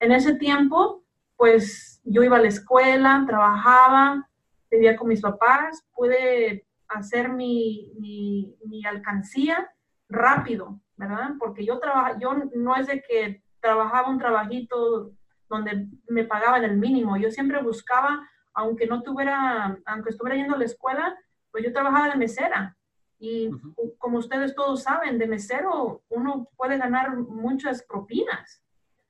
En 0.00 0.10
ese 0.10 0.34
tiempo, 0.34 1.04
pues 1.36 2.00
yo 2.02 2.24
iba 2.24 2.38
a 2.38 2.40
la 2.40 2.48
escuela, 2.48 3.22
trabajaba, 3.28 4.28
vivía 4.70 4.96
con 4.96 5.08
mis 5.08 5.20
papás, 5.20 5.84
pude 5.94 6.66
hacer 6.88 7.30
mi, 7.30 7.92
mi, 7.98 8.84
alcancía 8.84 9.70
rápido, 10.08 10.80
¿verdad? 10.96 11.32
Porque 11.38 11.64
yo, 11.64 11.78
trabajo, 11.78 12.18
yo 12.18 12.34
no 12.54 12.76
es 12.76 12.86
de 12.86 13.02
que 13.02 13.42
trabajaba 13.60 14.08
un 14.08 14.18
trabajito 14.18 15.12
donde 15.48 15.86
me 16.08 16.24
pagaban 16.24 16.64
el 16.64 16.76
mínimo, 16.76 17.16
yo 17.16 17.30
siempre 17.30 17.62
buscaba, 17.62 18.28
aunque 18.54 18.86
no 18.86 19.02
tuviera, 19.02 19.78
aunque 19.84 20.10
estuviera 20.10 20.36
yendo 20.36 20.54
a 20.54 20.58
la 20.58 20.64
escuela, 20.64 21.16
pues 21.50 21.64
yo 21.64 21.72
trabajaba 21.72 22.08
de 22.08 22.16
mesera, 22.16 22.76
y 23.20 23.50
como 23.98 24.16
ustedes 24.16 24.54
todos 24.54 24.82
saben, 24.82 25.18
de 25.18 25.26
mesero 25.26 26.02
uno 26.08 26.48
puede 26.56 26.78
ganar 26.78 27.14
muchas 27.14 27.82
propinas. 27.82 28.64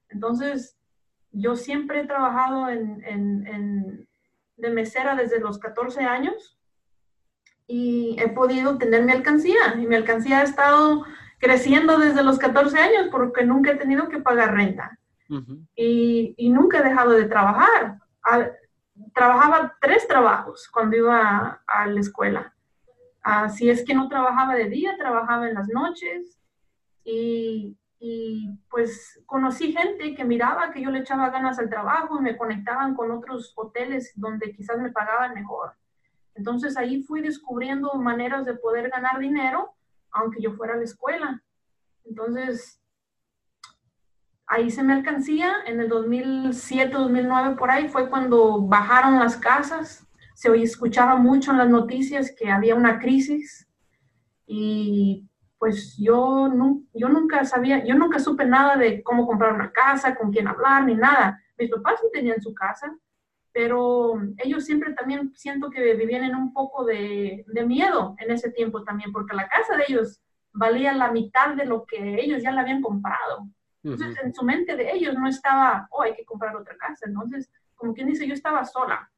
Entonces, 0.08 0.76
yo 1.30 1.54
siempre 1.54 2.00
he 2.00 2.06
trabajado 2.06 2.68
en, 2.68 3.04
en, 3.04 4.08
de 4.60 4.70
mesera 4.70 5.14
desde 5.14 5.40
los 5.40 5.58
14 5.58 6.00
años 6.00 6.58
y 7.66 8.16
he 8.18 8.28
podido 8.28 8.78
tener 8.78 9.04
mi 9.04 9.12
alcancía. 9.12 9.74
Y 9.78 9.86
mi 9.86 9.94
alcancía 9.94 10.40
ha 10.40 10.42
estado 10.42 11.04
creciendo 11.38 11.98
desde 11.98 12.22
los 12.22 12.38
14 12.38 12.78
años 12.78 13.08
porque 13.10 13.44
nunca 13.44 13.72
he 13.72 13.76
tenido 13.76 14.08
que 14.08 14.18
pagar 14.18 14.54
renta. 14.54 14.98
y, 15.76 16.34
y, 16.36 16.48
nunca 16.48 16.78
he 16.78 16.82
dejado 16.82 17.12
de 17.12 17.26
trabajar. 17.26 17.98
trabajaba 19.14 19.76
tres 19.80 20.08
trabajos 20.08 20.68
cuando 20.68 20.96
iba 20.96 21.62
a 21.66 21.86
la 21.86 22.00
escuela 22.00 22.52
Así 23.22 23.68
es 23.68 23.84
que 23.84 23.94
no 23.94 24.08
trabajaba 24.08 24.54
de 24.54 24.68
día, 24.68 24.96
trabajaba 24.96 25.48
en 25.48 25.54
las 25.54 25.68
noches 25.68 26.38
y, 28.02 28.58
pues 28.70 29.22
conocí 29.26 29.72
gente 29.72 30.14
que 30.14 30.24
miraba 30.24 30.72
que 30.72 30.82
yo 30.82 30.90
le 30.90 31.00
echaba 31.00 31.28
ganas 31.28 31.58
al 31.58 31.68
trabajo 31.68 32.18
y 32.18 32.22
me 32.22 32.36
conectaban 32.36 32.94
con 32.94 33.10
otros 33.10 33.52
hoteles 33.56 34.12
donde 34.16 34.52
quizás 34.52 34.78
me 34.78 34.90
pagaban 34.90 35.34
mejor. 35.34 35.74
Entonces 36.34 36.76
ahí 36.76 37.02
fui 37.02 37.20
descubriendo 37.20 37.94
maneras 37.94 38.46
de 38.46 38.54
poder 38.54 38.88
ganar 38.88 39.18
dinero 39.18 39.74
aunque 40.12 40.40
yo 40.40 40.52
fuera 40.52 40.74
a 40.74 40.76
la 40.78 40.84
escuela. 40.84 41.42
Entonces 42.04 42.80
ahí 44.46 44.70
se 44.70 44.82
me 44.82 44.94
alcancía 44.94 45.52
en 45.66 45.80
el 45.80 45.88
2007, 45.88 46.92
2009 46.92 47.56
por 47.56 47.70
ahí 47.70 47.88
fue 47.88 48.08
cuando 48.08 48.60
bajaron 48.62 49.20
las 49.20 49.36
casas 49.36 50.06
se 50.40 50.48
escuchaba 50.62 51.16
mucho 51.16 51.50
en 51.50 51.58
las 51.58 51.68
noticias 51.68 52.32
que 52.34 52.50
había 52.50 52.74
una 52.74 52.98
crisis 52.98 53.68
y 54.46 55.29
pues 55.60 55.94
yo, 55.98 56.48
no, 56.48 56.80
yo 56.94 57.10
nunca 57.10 57.44
sabía, 57.44 57.84
yo 57.84 57.94
nunca 57.94 58.18
supe 58.18 58.46
nada 58.46 58.76
de 58.76 59.02
cómo 59.02 59.26
comprar 59.26 59.52
una 59.52 59.70
casa, 59.70 60.14
con 60.14 60.32
quién 60.32 60.48
hablar, 60.48 60.86
ni 60.86 60.94
nada. 60.94 61.38
Mis 61.58 61.70
papás 61.70 62.00
sí 62.00 62.06
tenían 62.10 62.40
su 62.40 62.54
casa, 62.54 62.96
pero 63.52 64.14
ellos 64.38 64.64
siempre 64.64 64.94
también 64.94 65.34
siento 65.34 65.68
que 65.68 65.94
vivían 65.96 66.24
en 66.24 66.34
un 66.34 66.54
poco 66.54 66.86
de, 66.86 67.44
de, 67.46 67.66
miedo 67.66 68.14
en 68.20 68.30
ese 68.30 68.50
tiempo 68.50 68.84
también, 68.84 69.12
porque 69.12 69.36
la 69.36 69.48
casa 69.48 69.76
de 69.76 69.84
ellos 69.86 70.22
valía 70.54 70.94
la 70.94 71.12
mitad 71.12 71.54
de 71.54 71.66
lo 71.66 71.84
que 71.84 72.22
ellos 72.22 72.42
ya 72.42 72.52
la 72.52 72.62
habían 72.62 72.80
comprado. 72.80 73.46
Entonces, 73.84 74.16
en 74.24 74.32
su 74.32 74.42
mente 74.42 74.74
de 74.76 74.90
ellos 74.90 75.14
no 75.14 75.28
estaba, 75.28 75.86
oh, 75.90 76.00
hay 76.00 76.14
que 76.14 76.24
comprar 76.24 76.56
otra 76.56 76.74
casa. 76.78 77.04
Entonces, 77.06 77.50
como 77.74 77.92
quien 77.92 78.06
dice, 78.06 78.26
yo 78.26 78.32
estaba 78.32 78.64
sola. 78.64 79.10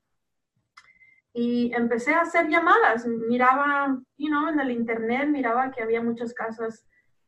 Y 1.35 1.73
empecé 1.75 2.15
a 2.15 2.23
hacer 2.23 2.49
llamadas. 2.49 3.07
Miraba, 3.07 3.99
you 4.19 4.29
know, 4.29 4.49
en 4.49 4.61
el 4.61 4.71
internet, 4.71 5.29
miraba 5.29 5.71
que 5.71 5.83
había 5.83 6.03
muchas 6.03 6.35
casas 6.35 6.85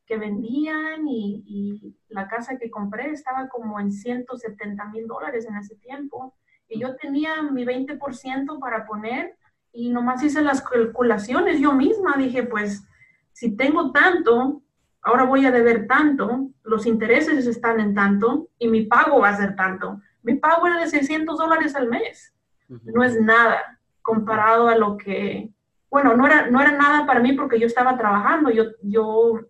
que 0.06 0.18
vendían 0.18 1.08
y, 1.08 1.42
y 1.46 1.96
la 2.08 2.28
casa 2.28 2.58
que 2.58 2.70
compré 2.70 3.11
estaba 3.11 3.49
como 3.49 3.80
en 3.80 3.90
170 3.90 4.84
mil 4.87 5.06
dólares 5.06 5.46
en 5.46 5.56
ese 5.56 5.76
tiempo. 5.76 6.34
Y 6.68 6.80
yo 6.80 6.96
tenía 6.96 7.42
mi 7.42 7.64
20% 7.64 8.58
para 8.58 8.84
poner 8.84 9.37
y 9.73 9.90
nomás 9.90 10.23
hice 10.23 10.42
las 10.42 10.61
calculaciones 10.61 11.58
yo 11.58 11.73
misma. 11.73 12.16
Dije, 12.18 12.42
pues, 12.42 12.87
si 13.32 13.56
tengo 13.56 13.90
tanto, 13.90 14.62
ahora 15.00 15.25
voy 15.25 15.46
a 15.46 15.50
deber 15.50 15.87
tanto, 15.87 16.50
los 16.62 16.84
intereses 16.84 17.46
están 17.46 17.80
en 17.80 17.94
tanto 17.94 18.49
y 18.58 18.68
mi 18.68 18.82
pago 18.82 19.20
va 19.20 19.30
a 19.30 19.37
ser 19.37 19.56
tanto. 19.56 20.02
Mi 20.23 20.34
pago 20.34 20.66
era 20.66 20.78
de 20.78 20.88
600 20.88 21.38
dólares 21.38 21.75
al 21.75 21.88
mes. 21.88 22.34
No 22.68 23.02
es 23.02 23.18
nada 23.20 23.74
comparado 24.04 24.68
a 24.68 24.76
lo 24.76 24.99
que, 24.99 25.50
bueno, 25.90 26.14
no 26.14 26.26
era, 26.26 26.50
no 26.50 26.61
era 26.61 26.73
nada 26.73 27.06
para 27.06 27.20
mí 27.20 27.32
porque 27.32 27.58
yo 27.58 27.66
estaba 27.66 27.96
trabajando, 27.96 28.50
yo, 28.50 28.64
yo, 28.82 29.40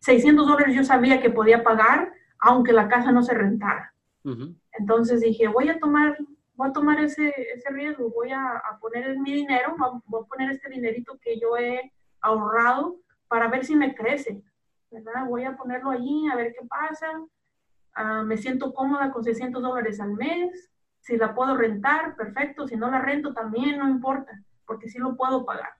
600 0.00 0.46
dólares 0.46 0.74
yo 0.74 0.84
sabía 0.84 1.20
que 1.20 1.28
podía 1.30 1.62
pagar 1.62 2.12
aunque 2.40 2.72
la 2.72 2.88
casa 2.88 3.12
no 3.12 3.22
se 3.22 3.34
rentara. 3.34 3.92
Entonces 4.72 5.20
dije, 5.20 5.48
voy 5.48 5.68
a 5.68 5.78
tomar, 5.78 6.16
voy 6.54 6.68
a 6.68 6.72
tomar 6.72 7.00
ese, 7.00 7.34
ese 7.54 7.70
riesgo, 7.70 8.10
voy 8.10 8.30
a, 8.30 8.56
a, 8.56 8.78
poner 8.78 9.18
mi 9.18 9.32
dinero, 9.32 9.74
voy 10.06 10.22
a 10.22 10.26
poner 10.26 10.50
este 10.50 10.68
dinerito 10.68 11.18
que 11.20 11.38
yo 11.40 11.56
he 11.56 11.92
ahorrado 12.20 12.96
para 13.28 13.48
ver 13.48 13.64
si 13.64 13.74
me 13.74 13.94
crece, 13.94 14.42
¿verdad? 14.90 15.26
Voy 15.26 15.44
a 15.44 15.56
ponerlo 15.56 15.90
allí 15.90 16.28
a 16.30 16.36
ver 16.36 16.54
qué 16.58 16.66
pasa. 16.66 17.06
Uh, 17.96 18.24
me 18.24 18.36
siento 18.36 18.72
cómoda 18.72 19.10
con 19.10 19.24
600 19.24 19.60
dólares 19.60 20.00
al 20.00 20.14
mes, 20.14 20.70
si 21.08 21.16
la 21.16 21.34
puedo 21.34 21.56
rentar, 21.56 22.14
perfecto. 22.16 22.68
Si 22.68 22.76
no 22.76 22.90
la 22.90 23.00
rento, 23.00 23.32
también 23.32 23.78
no 23.78 23.88
importa, 23.88 24.38
porque 24.66 24.90
sí 24.90 24.98
lo 24.98 25.16
puedo 25.16 25.46
pagar. 25.46 25.72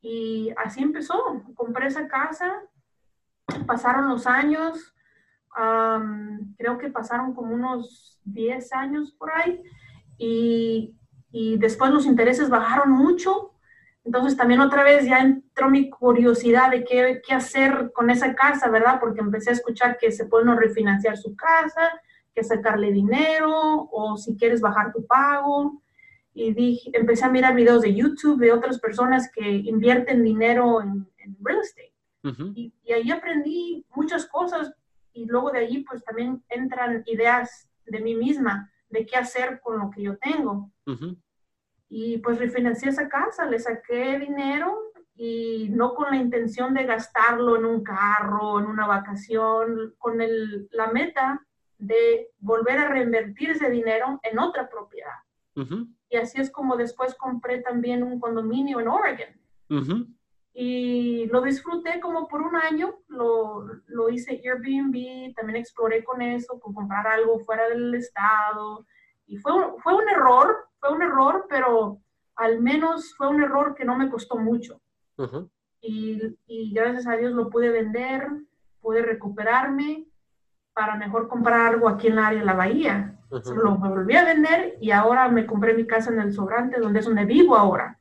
Y 0.00 0.54
así 0.56 0.84
empezó. 0.84 1.42
Compré 1.56 1.88
esa 1.88 2.06
casa, 2.06 2.62
pasaron 3.66 4.08
los 4.08 4.28
años, 4.28 4.94
creo 6.56 6.78
que 6.78 6.90
pasaron 6.90 7.34
como 7.34 7.54
unos 7.54 8.20
10 8.22 8.72
años 8.74 9.10
por 9.18 9.32
ahí, 9.32 9.60
y, 10.16 10.96
y 11.32 11.58
después 11.58 11.90
los 11.90 12.06
intereses 12.06 12.48
bajaron 12.48 12.92
mucho. 12.92 13.50
Entonces 14.04 14.36
también 14.36 14.60
otra 14.60 14.84
vez 14.84 15.06
ya 15.06 15.18
entró 15.18 15.70
mi 15.70 15.90
curiosidad 15.90 16.70
de 16.70 16.84
qué, 16.84 17.20
qué 17.26 17.34
hacer 17.34 17.90
con 17.92 18.10
esa 18.10 18.36
casa, 18.36 18.70
¿verdad? 18.70 19.00
Porque 19.00 19.20
empecé 19.20 19.50
a 19.50 19.54
escuchar 19.54 19.98
que 19.98 20.12
se 20.12 20.26
puede 20.26 20.44
no 20.44 20.54
refinanciar 20.54 21.16
su 21.16 21.34
casa, 21.34 22.00
que 22.34 22.44
sacarle 22.44 22.92
dinero 22.92 23.88
o 23.92 24.16
si 24.16 24.36
quieres 24.36 24.60
bajar 24.60 24.92
tu 24.92 25.06
pago. 25.06 25.82
Y 26.34 26.52
dije, 26.52 26.90
empecé 26.92 27.24
a 27.24 27.30
mirar 27.30 27.54
videos 27.54 27.82
de 27.82 27.94
YouTube 27.94 28.40
de 28.40 28.52
otras 28.52 28.80
personas 28.80 29.30
que 29.32 29.48
invierten 29.48 30.24
dinero 30.24 30.82
en, 30.82 31.08
real 31.40 31.60
estate. 31.60 31.94
y, 32.54 32.72
ahí 32.92 33.10
aprendí 33.10 33.86
muchas 33.94 34.26
cosas 34.26 34.72
y 35.12 35.26
luego 35.26 35.50
de 35.50 35.60
allí 35.60 35.84
pues 35.88 36.02
también 36.04 36.42
entran 36.48 37.02
ideas 37.06 37.68
de 37.86 38.00
mí 38.00 38.14
misma 38.14 38.70
de 38.88 39.06
qué 39.06 39.16
hacer 39.16 39.60
con 39.60 39.78
lo 39.78 39.90
que 39.90 40.02
yo 40.02 40.16
tengo. 40.18 40.70
Y 41.88 42.18
pues 42.18 42.38
refinancié 42.38 42.88
esa 42.88 43.08
casa, 43.08 43.46
le 43.46 43.58
saqué 43.60 44.18
dinero 44.18 44.76
y 45.14 45.68
no 45.70 45.94
con 45.94 46.10
la 46.10 46.16
intención 46.16 46.74
de 46.74 46.84
gastarlo 46.84 47.56
en 47.56 47.64
un 47.64 47.84
carro, 47.84 48.58
en 48.58 48.66
una 48.66 48.86
vacación, 48.86 49.94
con 49.98 50.20
el, 50.20 50.68
la 50.72 50.88
meta 50.88 51.46
de 51.86 52.30
volver 52.38 52.78
a 52.78 52.88
reinvertir 52.88 53.50
ese 53.50 53.70
dinero 53.70 54.18
en 54.22 54.38
otra 54.38 54.68
propiedad. 54.68 55.12
Y 56.08 56.16
así 56.16 56.40
es 56.40 56.50
como 56.50 56.76
después 56.76 57.14
compré 57.14 57.60
también 57.60 58.02
un 58.02 58.18
condominio 58.18 58.80
en 58.80 58.88
Oregon. 58.88 60.18
Y 60.52 61.26
lo 61.26 61.42
disfruté 61.42 62.00
como 62.00 62.28
por 62.28 62.40
un 62.40 62.54
año, 62.54 62.94
lo, 63.08 63.64
lo, 63.86 64.08
hice 64.08 64.40
Airbnb, 64.44 65.34
también 65.34 65.56
exploré 65.56 66.04
con 66.04 66.22
eso, 66.22 66.60
con 66.60 66.72
comprar 66.72 67.06
algo 67.06 67.40
fuera 67.40 67.68
del 67.68 67.94
estado. 67.94 68.86
Y 69.26 69.36
fue 69.38 69.52
un, 69.52 69.80
fue 69.80 69.94
un 69.94 70.08
error, 70.08 70.68
fue 70.78 70.92
un 70.92 71.02
error, 71.02 71.46
pero 71.48 71.98
al 72.36 72.60
menos 72.60 73.14
fue 73.16 73.28
un 73.28 73.42
error 73.42 73.74
que 73.74 73.84
no 73.84 73.96
me 73.96 74.08
costó 74.08 74.36
mucho. 74.36 74.80
y, 75.80 76.20
y 76.46 76.72
gracias 76.72 77.06
a 77.06 77.16
Dios 77.16 77.32
lo 77.32 77.50
pude 77.50 77.70
vender, 77.70 78.28
pude 78.80 79.02
recuperarme 79.02 80.06
para 80.74 80.96
mejor 80.96 81.28
comprar 81.28 81.72
algo 81.72 81.88
aquí 81.88 82.08
en 82.08 82.16
la 82.16 82.28
área 82.28 82.40
de 82.40 82.46
la 82.46 82.54
bahía. 82.54 83.16
Lo 83.30 83.76
volví 83.76 84.16
a 84.16 84.24
vender 84.24 84.76
y 84.80 84.90
ahora 84.90 85.28
me 85.28 85.46
compré 85.46 85.74
mi 85.74 85.86
casa 85.86 86.12
en 86.12 86.20
el 86.20 86.32
Sobrante, 86.32 86.80
donde 86.80 87.00
es 87.00 87.06
donde 87.06 87.24
vivo 87.24 87.56
ahora. 87.56 87.98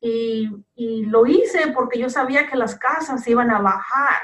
y, 0.00 0.48
y, 0.74 1.06
lo 1.06 1.26
hice 1.26 1.72
porque 1.74 1.98
yo 1.98 2.08
sabía 2.08 2.48
que 2.48 2.56
las 2.56 2.74
casas 2.76 3.26
iban 3.26 3.50
a 3.50 3.60
bajar. 3.60 4.20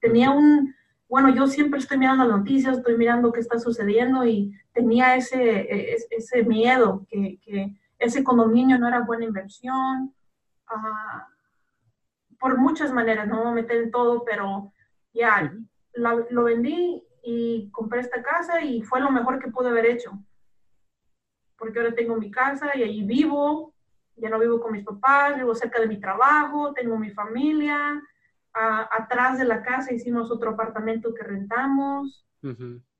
Tenía 0.00 0.30
un, 0.30 0.74
bueno, 1.08 1.34
yo 1.34 1.46
siempre 1.46 1.80
estoy 1.80 1.98
mirando 1.98 2.24
las 2.24 2.38
noticias, 2.38 2.78
estoy 2.78 2.96
mirando 2.96 3.32
qué 3.32 3.40
está 3.40 3.58
sucediendo 3.58 4.24
y 4.24 4.52
tenía 4.72 5.16
ese, 5.16 5.60
e, 5.60 5.96
ese, 6.10 6.42
miedo 6.44 7.06
que, 7.08 7.38
que, 7.42 7.74
ese 7.98 8.22
condominio 8.22 8.78
no 8.78 8.86
era 8.86 9.00
buena 9.00 9.24
inversión. 9.24 10.14
Uh, 10.70 12.36
por 12.38 12.58
muchas 12.58 12.92
maneras, 12.92 13.26
no 13.26 13.44
me 13.46 13.62
meter 13.62 13.82
en 13.82 13.90
todo, 13.90 14.24
pero 14.24 14.72
ya, 15.12 15.52
lo 15.98 16.44
vendí 16.44 17.04
y 17.22 17.70
compré 17.70 18.00
esta 18.00 18.22
casa 18.22 18.60
y 18.62 18.82
fue 18.82 19.00
lo 19.00 19.10
mejor 19.10 19.38
que 19.38 19.50
pude 19.50 19.68
haber 19.68 19.86
hecho. 19.86 20.12
Porque 21.56 21.78
ahora 21.78 21.94
tengo 21.94 22.16
mi 22.16 22.30
casa 22.30 22.76
y 22.76 22.82
allí 22.82 23.02
vivo, 23.02 23.74
ya 24.16 24.28
no 24.28 24.38
vivo 24.38 24.60
con 24.60 24.72
mis 24.72 24.84
papás, 24.84 25.36
vivo 25.36 25.54
cerca 25.54 25.80
de 25.80 25.88
mi 25.88 26.00
trabajo, 26.00 26.72
tengo 26.72 26.96
mi 26.98 27.10
familia. 27.10 28.02
atrás 28.52 29.38
de 29.38 29.44
la 29.44 29.62
casa 29.62 29.92
hicimos 29.92 30.30
otro 30.30 30.50
apartamento 30.50 31.14
que 31.14 31.22
rentamos. 31.22 32.26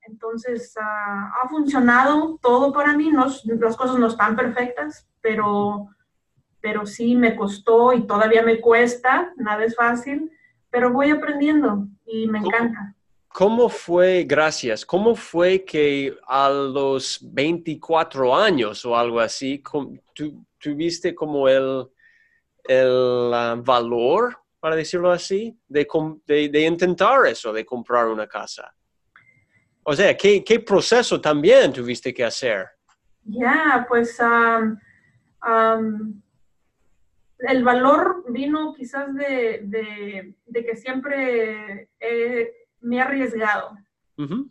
Entonces 0.01 0.75
ha 0.77 1.47
funcionado 1.49 2.37
todo 2.41 2.71
para 2.71 2.95
mí. 2.95 3.11
No, 3.11 3.25
las 3.45 3.77
cosas 3.77 3.97
no 3.97 4.07
están 4.07 4.35
perfectas, 4.35 5.07
pero, 5.21 5.87
pero 6.61 6.85
sí 6.85 7.15
me 7.15 7.35
costó 7.35 7.93
y 7.93 8.05
todavía 8.05 8.43
me 8.43 8.61
cuesta. 8.61 9.33
Nada 9.37 9.63
es 9.63 9.75
fácil, 9.75 10.31
pero 10.69 10.91
voy 10.91 11.09
aprendiendo 11.09 11.87
y 12.09 12.27
me 12.27 12.39
encanta. 12.39 12.95
¿Cómo 13.31 13.69
fue, 13.69 14.25
gracias, 14.27 14.85
cómo 14.85 15.15
fue 15.15 15.63
que 15.63 16.17
a 16.27 16.49
los 16.49 17.19
24 17.21 18.35
años 18.35 18.83
o 18.85 18.97
algo 18.97 19.19
así, 19.19 19.63
tuviste 20.57 21.13
como 21.13 21.47
el, 21.47 21.87
el 22.63 23.31
valor, 23.63 24.35
para 24.59 24.75
decirlo 24.75 25.11
así, 25.11 25.57
de, 25.67 25.87
de, 26.25 26.61
intentar 26.61 27.27
eso, 27.27 27.53
de 27.53 27.63
comprar 27.63 28.07
una 28.07 28.27
casa? 28.27 28.73
O 29.83 29.93
sea, 29.93 30.17
¿qué, 30.17 30.43
qué 30.43 30.59
proceso 30.59 31.21
también 31.21 31.71
tuviste 31.71 32.13
que 32.13 32.23
hacer? 32.23 32.65
Ya, 33.23 33.85
pues 33.87 34.17
el 37.39 37.63
valor 37.63 38.25
vino 38.29 38.73
quizás 38.73 39.13
de, 39.15 39.61
de, 39.63 40.65
que 40.65 40.75
siempre 40.75 41.89
me 42.81 42.97
he 42.97 43.01
arriesgado. 43.01 43.77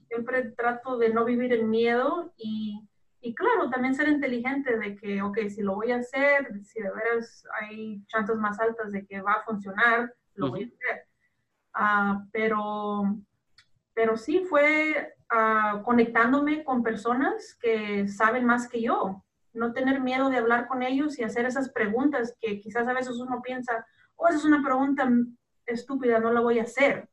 Siempre 0.09 0.51
trato 0.53 0.97
de 0.97 1.13
no 1.13 1.27
vivir 1.27 1.53
en 1.53 1.69
miedo 1.69 2.33
y, 2.39 2.89
y, 3.21 3.35
claro, 3.35 3.69
también 3.69 3.95
ser 3.95 4.09
inteligente 4.09 4.79
de 4.79 4.97
que, 4.97 5.21
ok, 5.21 5.41
si 5.49 5.61
lo 5.61 5.75
voy 5.75 5.93
a 5.93 5.99
hacer, 5.99 6.65
si 6.65 6.81
de 6.81 6.91
veras 6.91 7.45
hay 7.61 8.03
chances 8.07 8.37
más 8.37 8.59
altas 8.61 8.93
de 8.93 9.07
que 9.07 9.21
va 9.21 9.33
a 9.33 9.43
funcionar, 9.43 10.15
lo 10.37 10.49
voy 10.49 10.63
a 10.63 10.67
hacer. 10.67 11.05
Ah, 11.75 12.25
pero, 12.33 13.19
pero 13.93 14.17
sí 14.17 14.47
fue 14.49 15.15
uh, 15.31 15.83
conectándome 15.83 16.65
con 16.65 16.83
personas 16.83 17.55
que 17.61 18.09
saben 18.09 18.47
más 18.47 18.69
que 18.69 18.81
yo, 18.81 19.23
no 19.53 19.73
tener 19.73 20.01
miedo 20.01 20.31
de 20.31 20.39
hablar 20.39 20.69
con 20.69 20.83
ellos 20.83 21.19
y 21.19 21.25
hacer 21.25 21.47
esas 21.47 21.71
preguntas 21.71 22.37
que 22.41 22.61
quizás 22.61 22.87
a 22.87 22.93
veces 22.93 23.17
uno 23.19 23.43
piensa, 23.43 23.87
oh, 24.17 24.29
esa 24.29 24.39
es 24.39 24.45
una 24.45 24.63
pregunta 24.63 25.09
estúpida, 25.67 26.21
no 26.21 26.33
la 26.33 26.41
voy 26.41 26.59
a 26.59 26.65
hacer. 26.65 27.09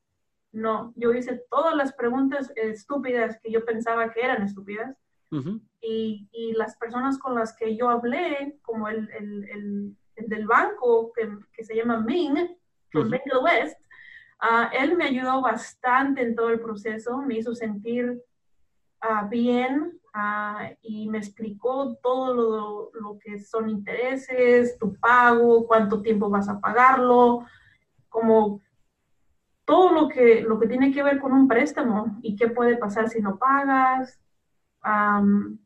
No, 0.51 0.93
yo 0.95 1.13
hice 1.13 1.43
todas 1.49 1.75
las 1.75 1.93
preguntas 1.93 2.51
estúpidas 2.55 3.37
que 3.41 3.51
yo 3.51 3.65
pensaba 3.65 4.11
que 4.13 4.21
eran 4.21 4.43
estúpidas. 4.43 4.95
y, 5.81 6.29
y, 6.31 6.53
las 6.53 6.77
personas 6.77 7.17
con 7.17 7.35
las 7.35 7.53
que 7.57 7.75
yo 7.75 7.89
hablé, 7.89 8.57
como 8.61 8.87
el, 8.87 9.09
el, 9.11 9.97
el, 10.15 10.27
del 10.29 10.47
banco 10.47 11.11
que, 11.13 11.29
que, 11.51 11.65
se 11.65 11.75
llama 11.75 11.99
Ming, 11.99 12.35
que 12.89 12.97
uh 12.99 13.43
West, 13.43 13.77
uh, 14.41 14.69
él 14.71 14.95
me 14.95 15.05
ayudó 15.05 15.41
bastante 15.41 16.21
en 16.21 16.35
todo 16.35 16.49
el 16.49 16.61
proceso, 16.61 17.17
me 17.17 17.37
hizo 17.39 17.53
sentir 17.53 18.23
uh, 19.05 19.27
bien 19.29 19.99
uh, 20.13 20.73
y 20.81 21.07
me 21.09 21.17
explicó 21.17 21.95
todo 22.01 22.33
lo, 22.33 22.91
lo, 22.99 23.19
que 23.19 23.39
son 23.39 23.69
intereses, 23.69 24.77
tu 24.77 24.95
pago, 24.95 25.67
cuánto 25.67 26.01
tiempo 26.01 26.29
vas 26.29 26.49
a 26.49 26.59
pagarlo, 26.59 27.45
como 28.09 28.61
todo 29.65 29.91
lo 29.91 30.07
que, 30.07 30.41
lo 30.41 30.59
que 30.59 30.67
tiene 30.67 30.91
que 30.91 31.03
ver 31.03 31.19
con 31.19 31.33
un 31.33 31.47
préstamo 31.47 32.17
y 32.21 32.35
qué 32.35 32.47
puede 32.47 32.77
pasar 32.77 33.09
si 33.09 33.21
no 33.21 33.37
pagas. 33.37 34.19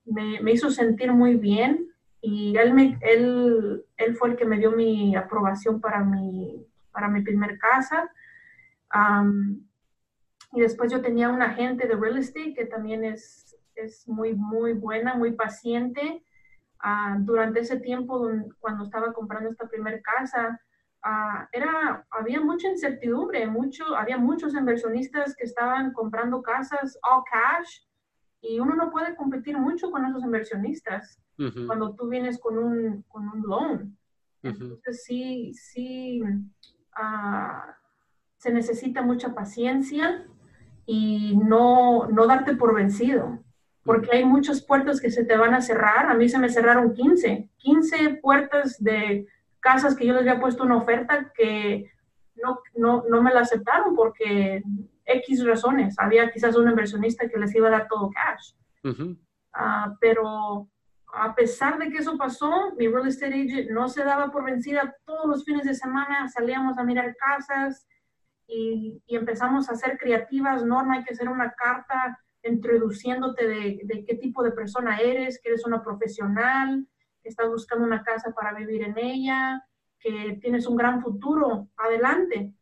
me, 0.05 0.41
me, 0.41 0.51
hizo 0.51 0.71
sentir 0.71 1.11
muy 1.11 1.35
bien 1.35 1.89
y 2.21 2.57
él, 2.57 2.73
me, 2.73 2.97
él, 3.01 3.85
él 3.97 4.15
fue 4.15 4.29
el 4.29 4.35
que 4.37 4.45
me 4.45 4.57
dio 4.57 4.71
mi 4.71 5.15
aprobación 5.15 5.79
para 5.81 6.03
mi, 6.03 6.65
para 6.91 7.09
mi 7.09 7.21
primer 7.21 7.57
casa. 7.59 8.09
Y 10.51 10.61
después 10.61 10.91
yo 10.91 11.01
tenía 11.01 11.29
un 11.29 11.41
agente 11.41 11.87
de 11.87 11.95
real 11.95 12.17
estate 12.17 12.53
que 12.53 12.65
también 12.65 13.03
es, 13.03 13.55
es 13.75 14.07
muy, 14.07 14.33
muy 14.33 14.73
buena, 14.73 15.15
muy 15.15 15.33
paciente. 15.33 16.23
Ah, 16.79 17.17
durante 17.19 17.59
ese 17.59 17.79
tiempo, 17.79 18.27
cuando 18.59 18.83
estaba 18.83 19.13
comprando 19.13 19.49
esta 19.49 19.67
primera 19.67 19.99
casa, 20.01 20.59
uh, 21.05 21.45
era, 21.51 22.05
había 22.09 22.41
mucha 22.41 22.69
incertidumbre, 22.69 23.45
mucho, 23.47 23.95
había 23.95 24.17
muchos 24.17 24.53
inversionistas 24.55 25.35
que 25.35 25.43
estaban 25.43 25.93
comprando 25.93 26.41
casas 26.41 26.97
all 27.03 27.23
cash 27.29 27.81
y 28.41 28.59
uno 28.59 28.75
no 28.75 28.91
puede 28.91 29.15
competir 29.15 29.57
mucho 29.57 29.91
con 29.91 30.05
esos 30.05 30.23
inversionistas 30.23 31.21
cuando 31.67 31.95
tú 31.95 32.09
vienes 32.09 32.37
con 32.39 32.57
un, 32.57 33.03
con 33.03 33.29
un 33.29 33.41
loan. 33.43 33.97
Entonces 34.41 35.03
sí, 35.03 35.53
sí, 35.53 36.21
uh, 36.21 37.71
se 38.37 38.51
necesita 38.51 39.01
mucha 39.01 39.33
paciencia 39.33 40.25
y 40.91 41.37
no, 41.37 42.07
no 42.07 42.25
darte 42.25 42.55
por 42.55 42.73
vencido, 42.73 43.37
porque 43.83 44.09
hay 44.11 44.25
muchas 44.25 44.59
puertas 44.59 44.99
que 44.99 45.11
se 45.11 45.23
te 45.23 45.37
van 45.37 45.53
a 45.53 45.61
cerrar. 45.61 46.09
A 46.09 46.15
mí 46.15 46.27
se 46.27 46.39
me 46.39 46.49
cerraron 46.49 46.95
15, 46.95 47.47
15 47.57 48.19
puertas 48.23 48.83
de 48.83 49.27
casas 49.59 49.95
que 49.95 50.07
yo 50.07 50.13
les 50.13 50.21
había 50.21 50.39
puesto 50.39 50.63
una 50.63 50.77
oferta 50.77 51.31
que 51.35 51.91
no, 52.41 52.61
no, 52.75 53.03
no 53.07 53.21
me 53.21 53.31
la 53.31 53.41
aceptaron 53.41 53.95
porque 53.95 54.63
X 55.05 55.45
razones. 55.45 55.93
Había 55.99 56.31
quizás 56.31 56.55
un 56.55 56.67
inversionista 56.67 57.29
que 57.29 57.37
les 57.37 57.53
iba 57.53 57.67
a 57.67 57.71
dar 57.71 57.87
todo 57.87 58.09
cash. 58.09 58.53
Ah, 59.53 59.95
pero 60.01 60.67
a 61.13 61.35
pesar 61.35 61.77
de 61.77 61.91
que 61.91 61.99
eso 61.99 62.17
pasó, 62.17 62.73
mi 62.79 62.87
real 62.87 63.07
estate 63.07 63.43
agent 63.43 63.69
no 63.69 63.89
se 63.89 64.03
daba 64.03 64.31
por 64.31 64.43
vencida. 64.43 64.95
Todos 65.05 65.27
los 65.27 65.45
fines 65.45 65.65
de 65.65 65.75
semana 65.75 66.27
salíamos 66.29 66.79
a 66.79 66.83
mirar 66.83 67.15
casas 67.15 67.85
y, 68.49 69.01
y 69.05 69.15
empezamos 69.15 69.69
a 69.69 69.75
ser 69.75 69.97
creativas. 69.97 70.65
Norma, 70.65 70.95
hay 70.95 71.03
que 71.03 71.13
hacer 71.13 71.29
una 71.29 71.53
carta 71.53 72.19
introduciéndote 72.43 73.47
de, 73.47 73.79
de, 73.83 74.05
qué 74.05 74.15
tipo 74.15 74.43
de 74.43 74.51
persona 74.51 74.97
eres, 74.97 75.39
que 75.41 75.49
eres 75.49 75.65
una 75.65 75.83
profesional, 75.83 76.87
que 77.21 77.29
estás 77.29 77.47
buscando 77.47 77.85
una 77.85 78.03
casa 78.03 78.33
para 78.33 78.57
vivir 78.57 78.83
en 78.83 78.97
ella, 78.97 79.63
que 79.99 80.39
tienes 80.41 80.65
un 80.65 80.75
gran 80.75 81.01
futuro 81.01 81.69
adelante. 81.77 82.53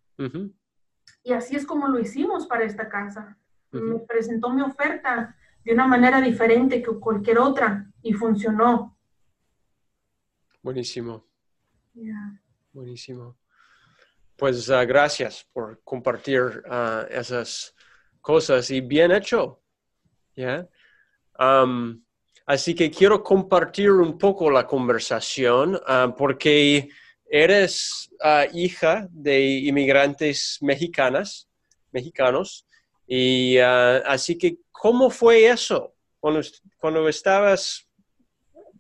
Y 1.24 1.34
así 1.34 1.56
es 1.56 1.66
como 1.66 1.88
lo 1.88 2.00
hicimos 2.00 2.48
para 2.48 2.66
esta 2.66 2.90
casa. 2.90 3.38
Me 3.72 4.00
presentó 4.00 4.50
mi 4.50 4.62
oferta 4.62 5.36
de 5.64 5.74
una 5.74 5.88
manera 5.88 6.22
diferente 6.22 6.82
que 6.82 6.92
cualquier 7.00 7.38
otra 7.38 7.92
y 8.02 8.14
funcionó. 8.14 8.98
Buenísimo. 10.64 11.26
Buenísimo. 12.74 13.38
Pues 14.38 14.70
gracias 14.70 15.48
por 15.52 15.82
compartir 15.84 16.42
uh, 16.42 17.06
esas 17.10 17.76
cosas 18.22 18.70
y 18.70 18.82
bien 18.82 19.12
hecho. 19.12 19.62
Así 22.48 22.74
que 22.74 22.90
quiero 22.90 23.22
compartir 23.22 23.92
un 23.92 24.18
poco 24.18 24.50
la 24.50 24.66
conversación 24.66 25.78
ah, 25.86 26.16
porque 26.18 26.88
eres 27.30 28.10
ah, 28.22 28.46
hija 28.54 29.06
de 29.12 29.42
inmigrantes 29.42 30.58
mexicanas, 30.62 31.50
mexicanos, 31.92 32.66
y 33.06 33.58
ah, 33.58 33.98
así 34.06 34.38
que 34.38 34.60
¿cómo 34.72 35.10
fue 35.10 35.48
eso? 35.48 35.94
Cuando, 36.22 36.40
cuando, 36.78 37.10
estabas 37.10 37.86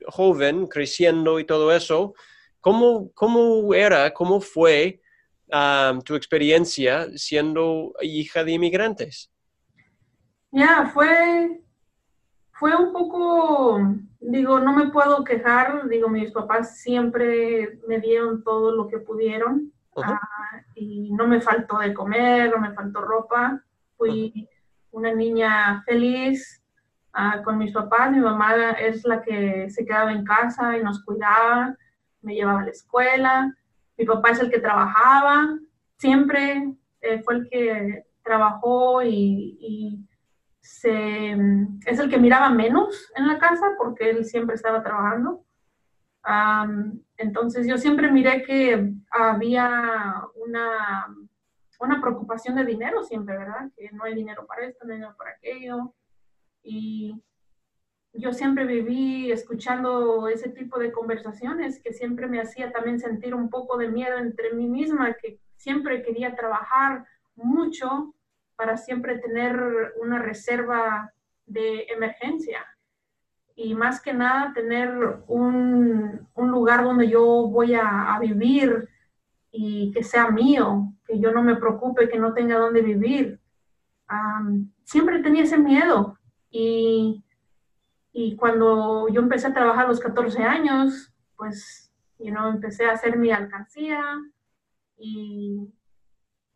joven, 0.06 0.68
creciendo 0.68 1.38
y 1.38 1.44
todo 1.44 1.76
eso, 1.76 2.14
¿cómo, 2.62 3.12
cómo 3.14 3.74
era, 3.74 4.14
cómo 4.14 4.40
fue 4.40 5.02
tu 6.04 6.16
experiencia 6.16 7.08
siendo 7.16 7.94
hija 8.02 8.44
de 8.44 8.52
inmigrantes? 8.52 9.32
Ya, 10.52 10.90
fue 10.94 11.62
fue 12.60 12.76
un 12.76 12.92
poco, 12.92 13.80
digo, 14.20 14.60
no 14.60 14.74
me 14.74 14.88
puedo 14.88 15.24
quejar, 15.24 15.88
digo, 15.90 16.10
mis 16.10 16.32
papás 16.32 16.80
siempre 16.80 17.80
me 17.88 18.00
dieron 18.00 18.44
todo 18.44 18.76
lo 18.76 18.88
que 18.88 18.98
pudieron 18.98 19.72
ah, 19.98 20.20
y 20.74 21.12
no 21.12 21.28
me 21.28 21.40
faltó 21.40 21.78
de 21.78 21.94
comer, 21.94 22.50
no 22.50 22.58
me 22.58 22.74
faltó 22.74 23.02
ropa, 23.02 23.64
fui 23.96 24.50
una 24.90 25.14
niña 25.14 25.84
feliz 25.86 26.64
ah, 27.14 27.44
con 27.44 27.60
mis 27.60 27.72
papás, 27.72 28.12
mi 28.12 28.20
mamá 28.20 28.72
es 28.72 29.06
la 29.06 29.22
que 29.22 29.70
se 29.70 29.86
quedaba 29.86 30.12
en 30.12 30.26
casa 30.26 30.76
y 30.78 30.84
nos 30.84 31.04
cuidaba, 31.04 31.76
me 32.22 32.34
llevaba 32.34 32.62
a 32.62 32.66
la 32.66 32.72
escuela, 32.72 33.56
mi 33.98 34.06
papá 34.06 34.30
es 34.32 34.40
el 34.40 34.52
que 34.52 34.60
trabajaba, 34.60 35.58
siempre 35.98 36.74
eh, 37.02 37.22
fue 37.24 37.36
el 37.36 37.50
que 37.50 38.06
trabajó 38.24 39.02
y 39.04 40.08
es 41.86 42.00
el 42.00 42.10
que 42.10 42.18
miraba 42.18 42.50
menos 42.50 43.12
en 43.16 43.28
la 43.28 43.40
casa 43.40 43.66
porque 43.78 44.10
él 44.10 44.26
siempre 44.26 44.56
estaba 44.56 44.84
trabajando. 44.84 45.44
entonces 47.18 47.68
yo 47.68 47.78
siempre 47.78 48.12
miré 48.12 48.44
que 48.44 48.94
había 49.10 50.22
una, 50.36 51.08
una 51.80 52.02
preocupación 52.02 52.56
de 52.56 52.66
dinero 52.66 53.04
siempre, 53.04 53.38
¿verdad? 53.38 53.72
Que 53.76 53.92
no 53.92 54.04
hay 54.04 54.16
dinero 54.16 54.46
para 54.46 54.66
esto, 54.66 54.86
no 54.86 54.92
hay 54.92 54.98
dinero 55.00 55.16
para 55.18 55.32
aquello. 55.32 55.94
Y 56.64 57.16
yo 58.18 58.34
siempre 58.34 58.66
viví 58.66 59.32
escuchando 59.32 60.28
ese 60.28 60.50
tipo 60.50 60.80
de 60.80 60.92
conversaciones 60.92 61.82
que 61.82 61.94
siempre 61.94 62.28
me 62.28 62.42
hacía 62.42 62.72
también 62.72 63.00
sentir 63.00 63.36
un 63.36 63.50
poco 63.50 63.78
de 63.78 63.90
miedo 63.90 64.18
entre 64.18 64.54
mí 64.54 64.68
misma, 64.68 65.14
que 65.14 65.40
siempre 65.56 66.02
quería 66.02 66.36
trabajar 66.36 67.06
mucho 67.36 68.14
para 68.56 68.76
siempre 68.76 69.20
tener 69.20 69.94
una 70.02 70.20
reserva 70.20 71.14
de 71.46 71.84
emergencia 71.90 72.66
y 73.56 73.74
más 73.74 74.02
que 74.02 74.14
nada 74.14 74.54
tener 74.54 74.90
un, 75.28 76.28
un 76.34 76.52
lugar 76.52 76.84
donde 76.84 77.10
yo 77.10 77.48
voy 77.48 77.74
a, 77.74 78.18
vivir 78.20 78.88
y 79.52 79.92
que 79.92 80.04
sea 80.04 80.30
mío, 80.30 80.94
que 81.06 81.20
yo 81.20 81.32
no 81.32 81.44
me 81.44 81.56
preocupe, 81.56 82.10
que 82.10 82.20
no 82.20 82.34
tenga 82.34 82.58
dónde 82.58 82.82
vivir. 82.82 83.40
siempre 84.84 85.20
tenía 85.20 85.44
ese 85.44 85.58
miedo 85.58 86.18
y, 86.50 87.24
y, 88.12 88.36
cuando 88.36 89.08
yo 89.10 89.22
empecé 89.22 89.48
a 89.48 89.54
trabajar 89.54 89.86
a 89.86 89.90
los 89.90 90.00
14 90.00 90.44
años, 90.44 91.14
pues, 91.36 91.92
you 92.18 92.32
know, 92.32 92.50
empecé 92.50 92.86
a 92.86 92.94
hacer 92.94 93.18
mi 93.18 93.32
alcancía 93.32 94.04
y 94.98 95.72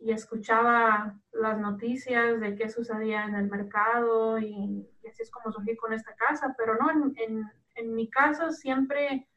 y 0.01 0.11
escuchaba 0.11 1.15
las 1.31 1.59
noticias 1.59 2.39
de 2.39 2.55
qué 2.55 2.69
sucedía 2.69 3.25
en 3.25 3.35
el 3.35 3.49
mercado 3.49 4.39
y, 4.39 4.87
así 5.07 5.21
es 5.21 5.31
como 5.31 5.51
surgí 5.51 5.75
con 5.75 5.93
esta 5.93 6.15
casa, 6.15 6.55
pero 6.57 6.75
no, 6.75 6.89
en, 6.89 7.13
en, 7.17 7.43
en, 7.75 7.93
mi 7.93 8.09
casa 8.09 8.51
siempre 8.51 9.27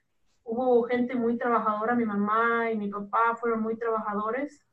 hubo 0.43 0.85
gente 0.85 1.15
muy 1.17 1.37
trabajadora, 1.37 1.95
mi 1.95 2.07
mamá 2.07 2.71
y 2.71 2.79
mi 2.79 2.89
papá 2.89 3.37
fueron 3.37 3.63
muy 3.63 3.77
trabajadores. 3.77 4.65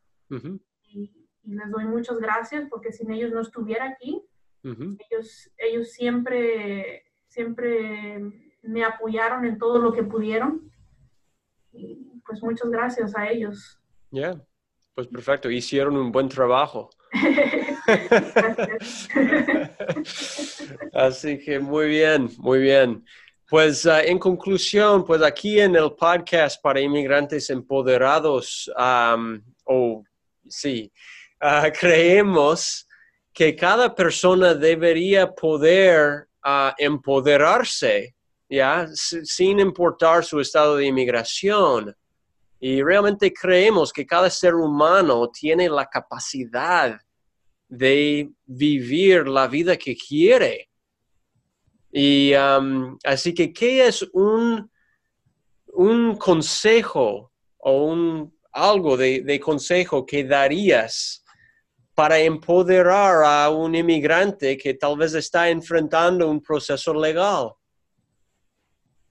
Y, 0.83 1.17
les 1.43 1.71
doy 1.71 1.85
muchas 1.85 2.19
gracias 2.19 2.69
porque 2.69 2.93
sin 2.93 3.11
ellos 3.11 3.31
no 3.31 3.41
estuviera 3.41 3.85
aquí. 3.85 4.23
ellos, 4.63 5.51
ellos 5.57 5.91
siempre, 5.91 7.03
siempre 7.31 8.19
me 8.61 8.83
apoyaron 8.83 9.45
en 9.45 9.57
todo 9.57 9.79
lo 9.79 9.91
que 9.93 10.03
pudieron 10.03 10.69
y 11.71 12.19
pues 12.25 12.43
muchas 12.43 12.69
gracias 12.69 13.15
a 13.15 13.29
ellos. 13.29 13.79
Ya. 14.11 14.35
Pues 14.93 15.07
perfecto, 15.07 15.49
hicieron 15.49 15.95
un 15.95 16.11
buen 16.11 16.27
trabajo. 16.27 16.89
Así 20.93 21.39
que 21.39 21.59
muy 21.59 21.87
bien, 21.87 22.29
muy 22.37 22.59
bien. 22.59 23.05
Pues 23.49 23.85
ah, 23.85 24.03
en 24.03 24.19
conclusión, 24.19 25.05
pues 25.05 25.21
aquí 25.21 25.61
en 25.61 25.77
el 25.77 25.93
podcast 25.93 26.61
para 26.61 26.81
inmigrantes 26.81 27.49
empoderados, 27.49 28.69
o 29.63 30.03
sí, 30.49 30.91
ah, 31.39 31.71
creemos 31.71 32.85
que 33.33 33.55
cada 33.55 33.95
persona 33.95 34.53
debería 34.53 35.33
poder 35.33 36.27
ah, 36.43 36.75
empoderarse, 36.77 38.15
¿ya? 38.49 38.87
sin 38.93 39.59
importar 39.59 40.23
su 40.23 40.39
estado 40.39 40.77
de 40.77 40.85
inmigración. 40.85 41.95
Y 42.59 42.83
realmente 42.83 43.33
creemos 43.33 43.91
que 43.91 44.05
cada 44.05 44.29
ser 44.29 44.55
humano 44.55 45.29
tiene 45.29 45.67
la 45.67 45.87
capacidad 45.87 46.99
de 47.67 48.29
vivir 48.45 49.27
la 49.27 49.47
vida 49.47 49.77
que 49.77 49.95
quiere. 49.95 50.69
Y 51.91 52.33
um, 52.35 52.97
así 53.03 53.33
que, 53.33 53.51
¿qué 53.51 53.87
es 53.87 54.03
un, 54.13 54.69
un 55.67 56.15
consejo 56.17 57.31
o 57.57 57.85
un, 57.85 58.37
algo 58.51 58.97
de, 58.97 59.21
de 59.21 59.39
consejo 59.39 60.05
que 60.05 60.23
darías 60.23 61.23
para 62.01 62.17
empoderar 62.17 63.23
a 63.23 63.47
un 63.51 63.75
inmigrante 63.75 64.57
que 64.57 64.73
tal 64.73 64.97
vez 64.97 65.13
está 65.13 65.49
enfrentando 65.49 66.27
un 66.27 66.41
proceso 66.41 66.95
legal? 66.95 67.51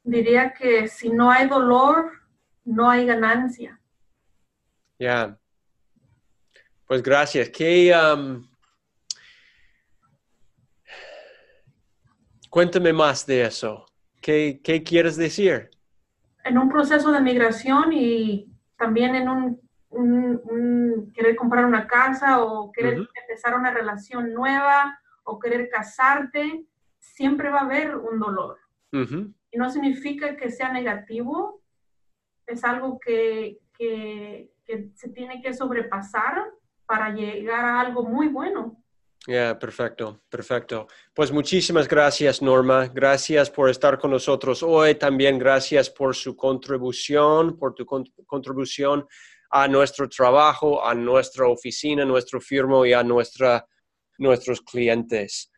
diría 0.03 0.53
que 0.53 0.89
si 0.89 1.09
no 1.09 1.31
hay 1.31 1.47
dolor, 1.47 2.11
no 2.65 2.91
hay 2.91 3.07
ganancia. 3.07 3.81
Ya. 4.99 5.39
Pues 6.85 7.01
gracias. 7.01 7.51
¿Qué, 7.51 7.95
um, 7.95 8.45
cuéntame 12.49 12.93
más 12.93 13.25
de 13.25 13.43
eso. 13.43 13.87
¿Qué, 14.21 14.61
¿Qué 14.65 14.83
quieres 14.83 15.17
decir? 15.17 15.71
En 16.43 16.59
un 16.59 16.69
proceso 16.69 17.13
de 17.13 17.21
migración 17.21 17.93
y 17.93 18.53
también 18.77 19.15
en 19.15 19.29
un, 19.29 19.70
un- 19.91 20.41
un 20.45 21.13
querer 21.13 21.37
comprar 21.37 21.65
una 21.67 21.87
casa 21.87 22.43
o 22.43 22.71
querer 22.73 23.07
empezar 23.21 23.55
una 23.57 23.71
relación 23.73 24.33
nueva 24.33 24.99
o 25.25 25.39
querer 25.39 25.69
casarte, 25.69 26.67
siempre 26.99 27.51
va 27.51 27.61
a 27.61 27.65
haber 27.65 27.97
un 27.97 28.19
dolor. 28.19 28.59
Y 28.93 29.59
no 29.59 29.71
significa 29.71 30.37
que 30.37 30.51
sea 30.51 30.73
negativo, 30.73 31.63
es 32.47 32.65
algo 32.65 32.99
que, 32.99 33.59
que, 33.77 34.53
que 34.65 34.91
se 34.95 35.09
tiene 35.11 35.41
que 35.43 35.53
sobrepasar 35.55 36.45
para 36.87 37.11
llegar 37.11 37.65
a 37.65 37.81
algo 37.81 38.03
muy 38.05 38.29
bueno. 38.29 38.77
Ya, 39.27 39.59
perfecto, 39.59 40.23
perfecto. 40.29 40.87
Pues 41.15 41.31
muchísimas 41.31 41.87
gracias, 41.87 42.41
Norma. 42.41 42.89
Gracias 42.89 43.51
por 43.51 43.69
estar 43.69 43.99
con 43.99 44.11
nosotros 44.13 44.63
hoy. 44.63 44.95
También 44.95 45.39
gracias 45.39 45.91
por 45.91 46.17
su 46.17 46.35
contribución, 46.35 47.57
por 47.59 47.75
tu 47.75 47.85
con- 47.85 48.07
contribución 48.27 49.07
a 49.51 49.67
nuestro 49.67 50.09
trabajo, 50.09 50.85
a 50.85 50.95
nuestra 50.95 51.49
oficina, 51.49 52.05
nuestro 52.05 52.41
firmo 52.41 52.87
y 52.87 52.93
a 52.93 53.03
nuestra, 53.03 53.67
nuestros 54.19 54.61
clientes. 54.61 55.51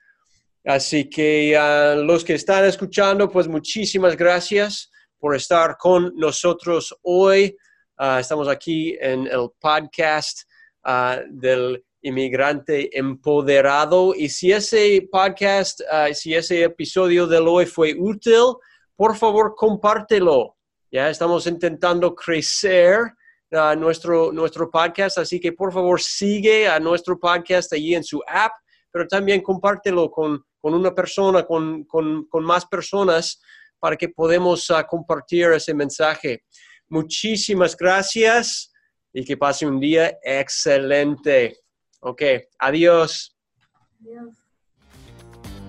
Así 0.64 1.10
que 1.10 1.56
a 1.56 1.94
los 1.94 2.24
que 2.24 2.34
están 2.34 2.64
escuchando, 2.64 3.28
pues 3.28 3.48
muchísimas 3.48 4.16
gracias 4.16 4.90
por 5.18 5.36
estar 5.36 5.76
con 5.76 6.12
nosotros 6.16 6.96
hoy. 7.02 7.56
Ah, 7.98 8.18
estamos 8.20 8.48
aquí 8.48 8.96
en 9.00 9.26
el 9.26 9.50
podcast 9.60 10.42
ah, 10.84 11.20
del 11.28 11.84
inmigrante 12.00 12.96
empoderado. 12.96 14.14
Y 14.14 14.28
si 14.28 14.52
ese 14.52 15.06
podcast, 15.10 15.80
ah, 15.90 16.08
si 16.14 16.34
ese 16.34 16.62
episodio 16.62 17.26
del 17.26 17.46
hoy 17.46 17.66
fue 17.66 17.94
útil, 17.98 18.54
por 18.96 19.16
favor 19.16 19.54
compártelo. 19.56 20.56
Ya 20.90 21.10
estamos 21.10 21.46
intentando 21.46 22.14
crecer 22.14 23.12
ah, 23.52 23.74
nuestro, 23.76 24.32
nuestro 24.32 24.70
podcast, 24.70 25.18
así 25.18 25.40
que 25.40 25.52
por 25.52 25.72
favor 25.72 26.00
sigue 26.00 26.68
a 26.68 26.78
nuestro 26.80 27.18
podcast 27.18 27.72
allí 27.72 27.94
en 27.94 28.04
su 28.04 28.22
app, 28.26 28.52
pero 28.90 29.06
también 29.06 29.40
compártelo 29.40 30.10
con, 30.10 30.44
con 30.60 30.74
una 30.74 30.94
persona, 30.94 31.44
con, 31.44 31.84
con, 31.84 32.26
con 32.26 32.44
más 32.44 32.66
personas, 32.66 33.40
para 33.78 33.96
que 33.96 34.08
podamos 34.08 34.70
ah, 34.70 34.86
compartir 34.86 35.46
ese 35.52 35.74
mensaje. 35.74 36.44
Muchísimas 36.88 37.76
gracias 37.76 38.72
y 39.12 39.24
que 39.24 39.36
pase 39.36 39.66
un 39.66 39.80
día 39.80 40.18
excelente. 40.22 41.58
Ok, 42.00 42.22
adiós. 42.58 43.36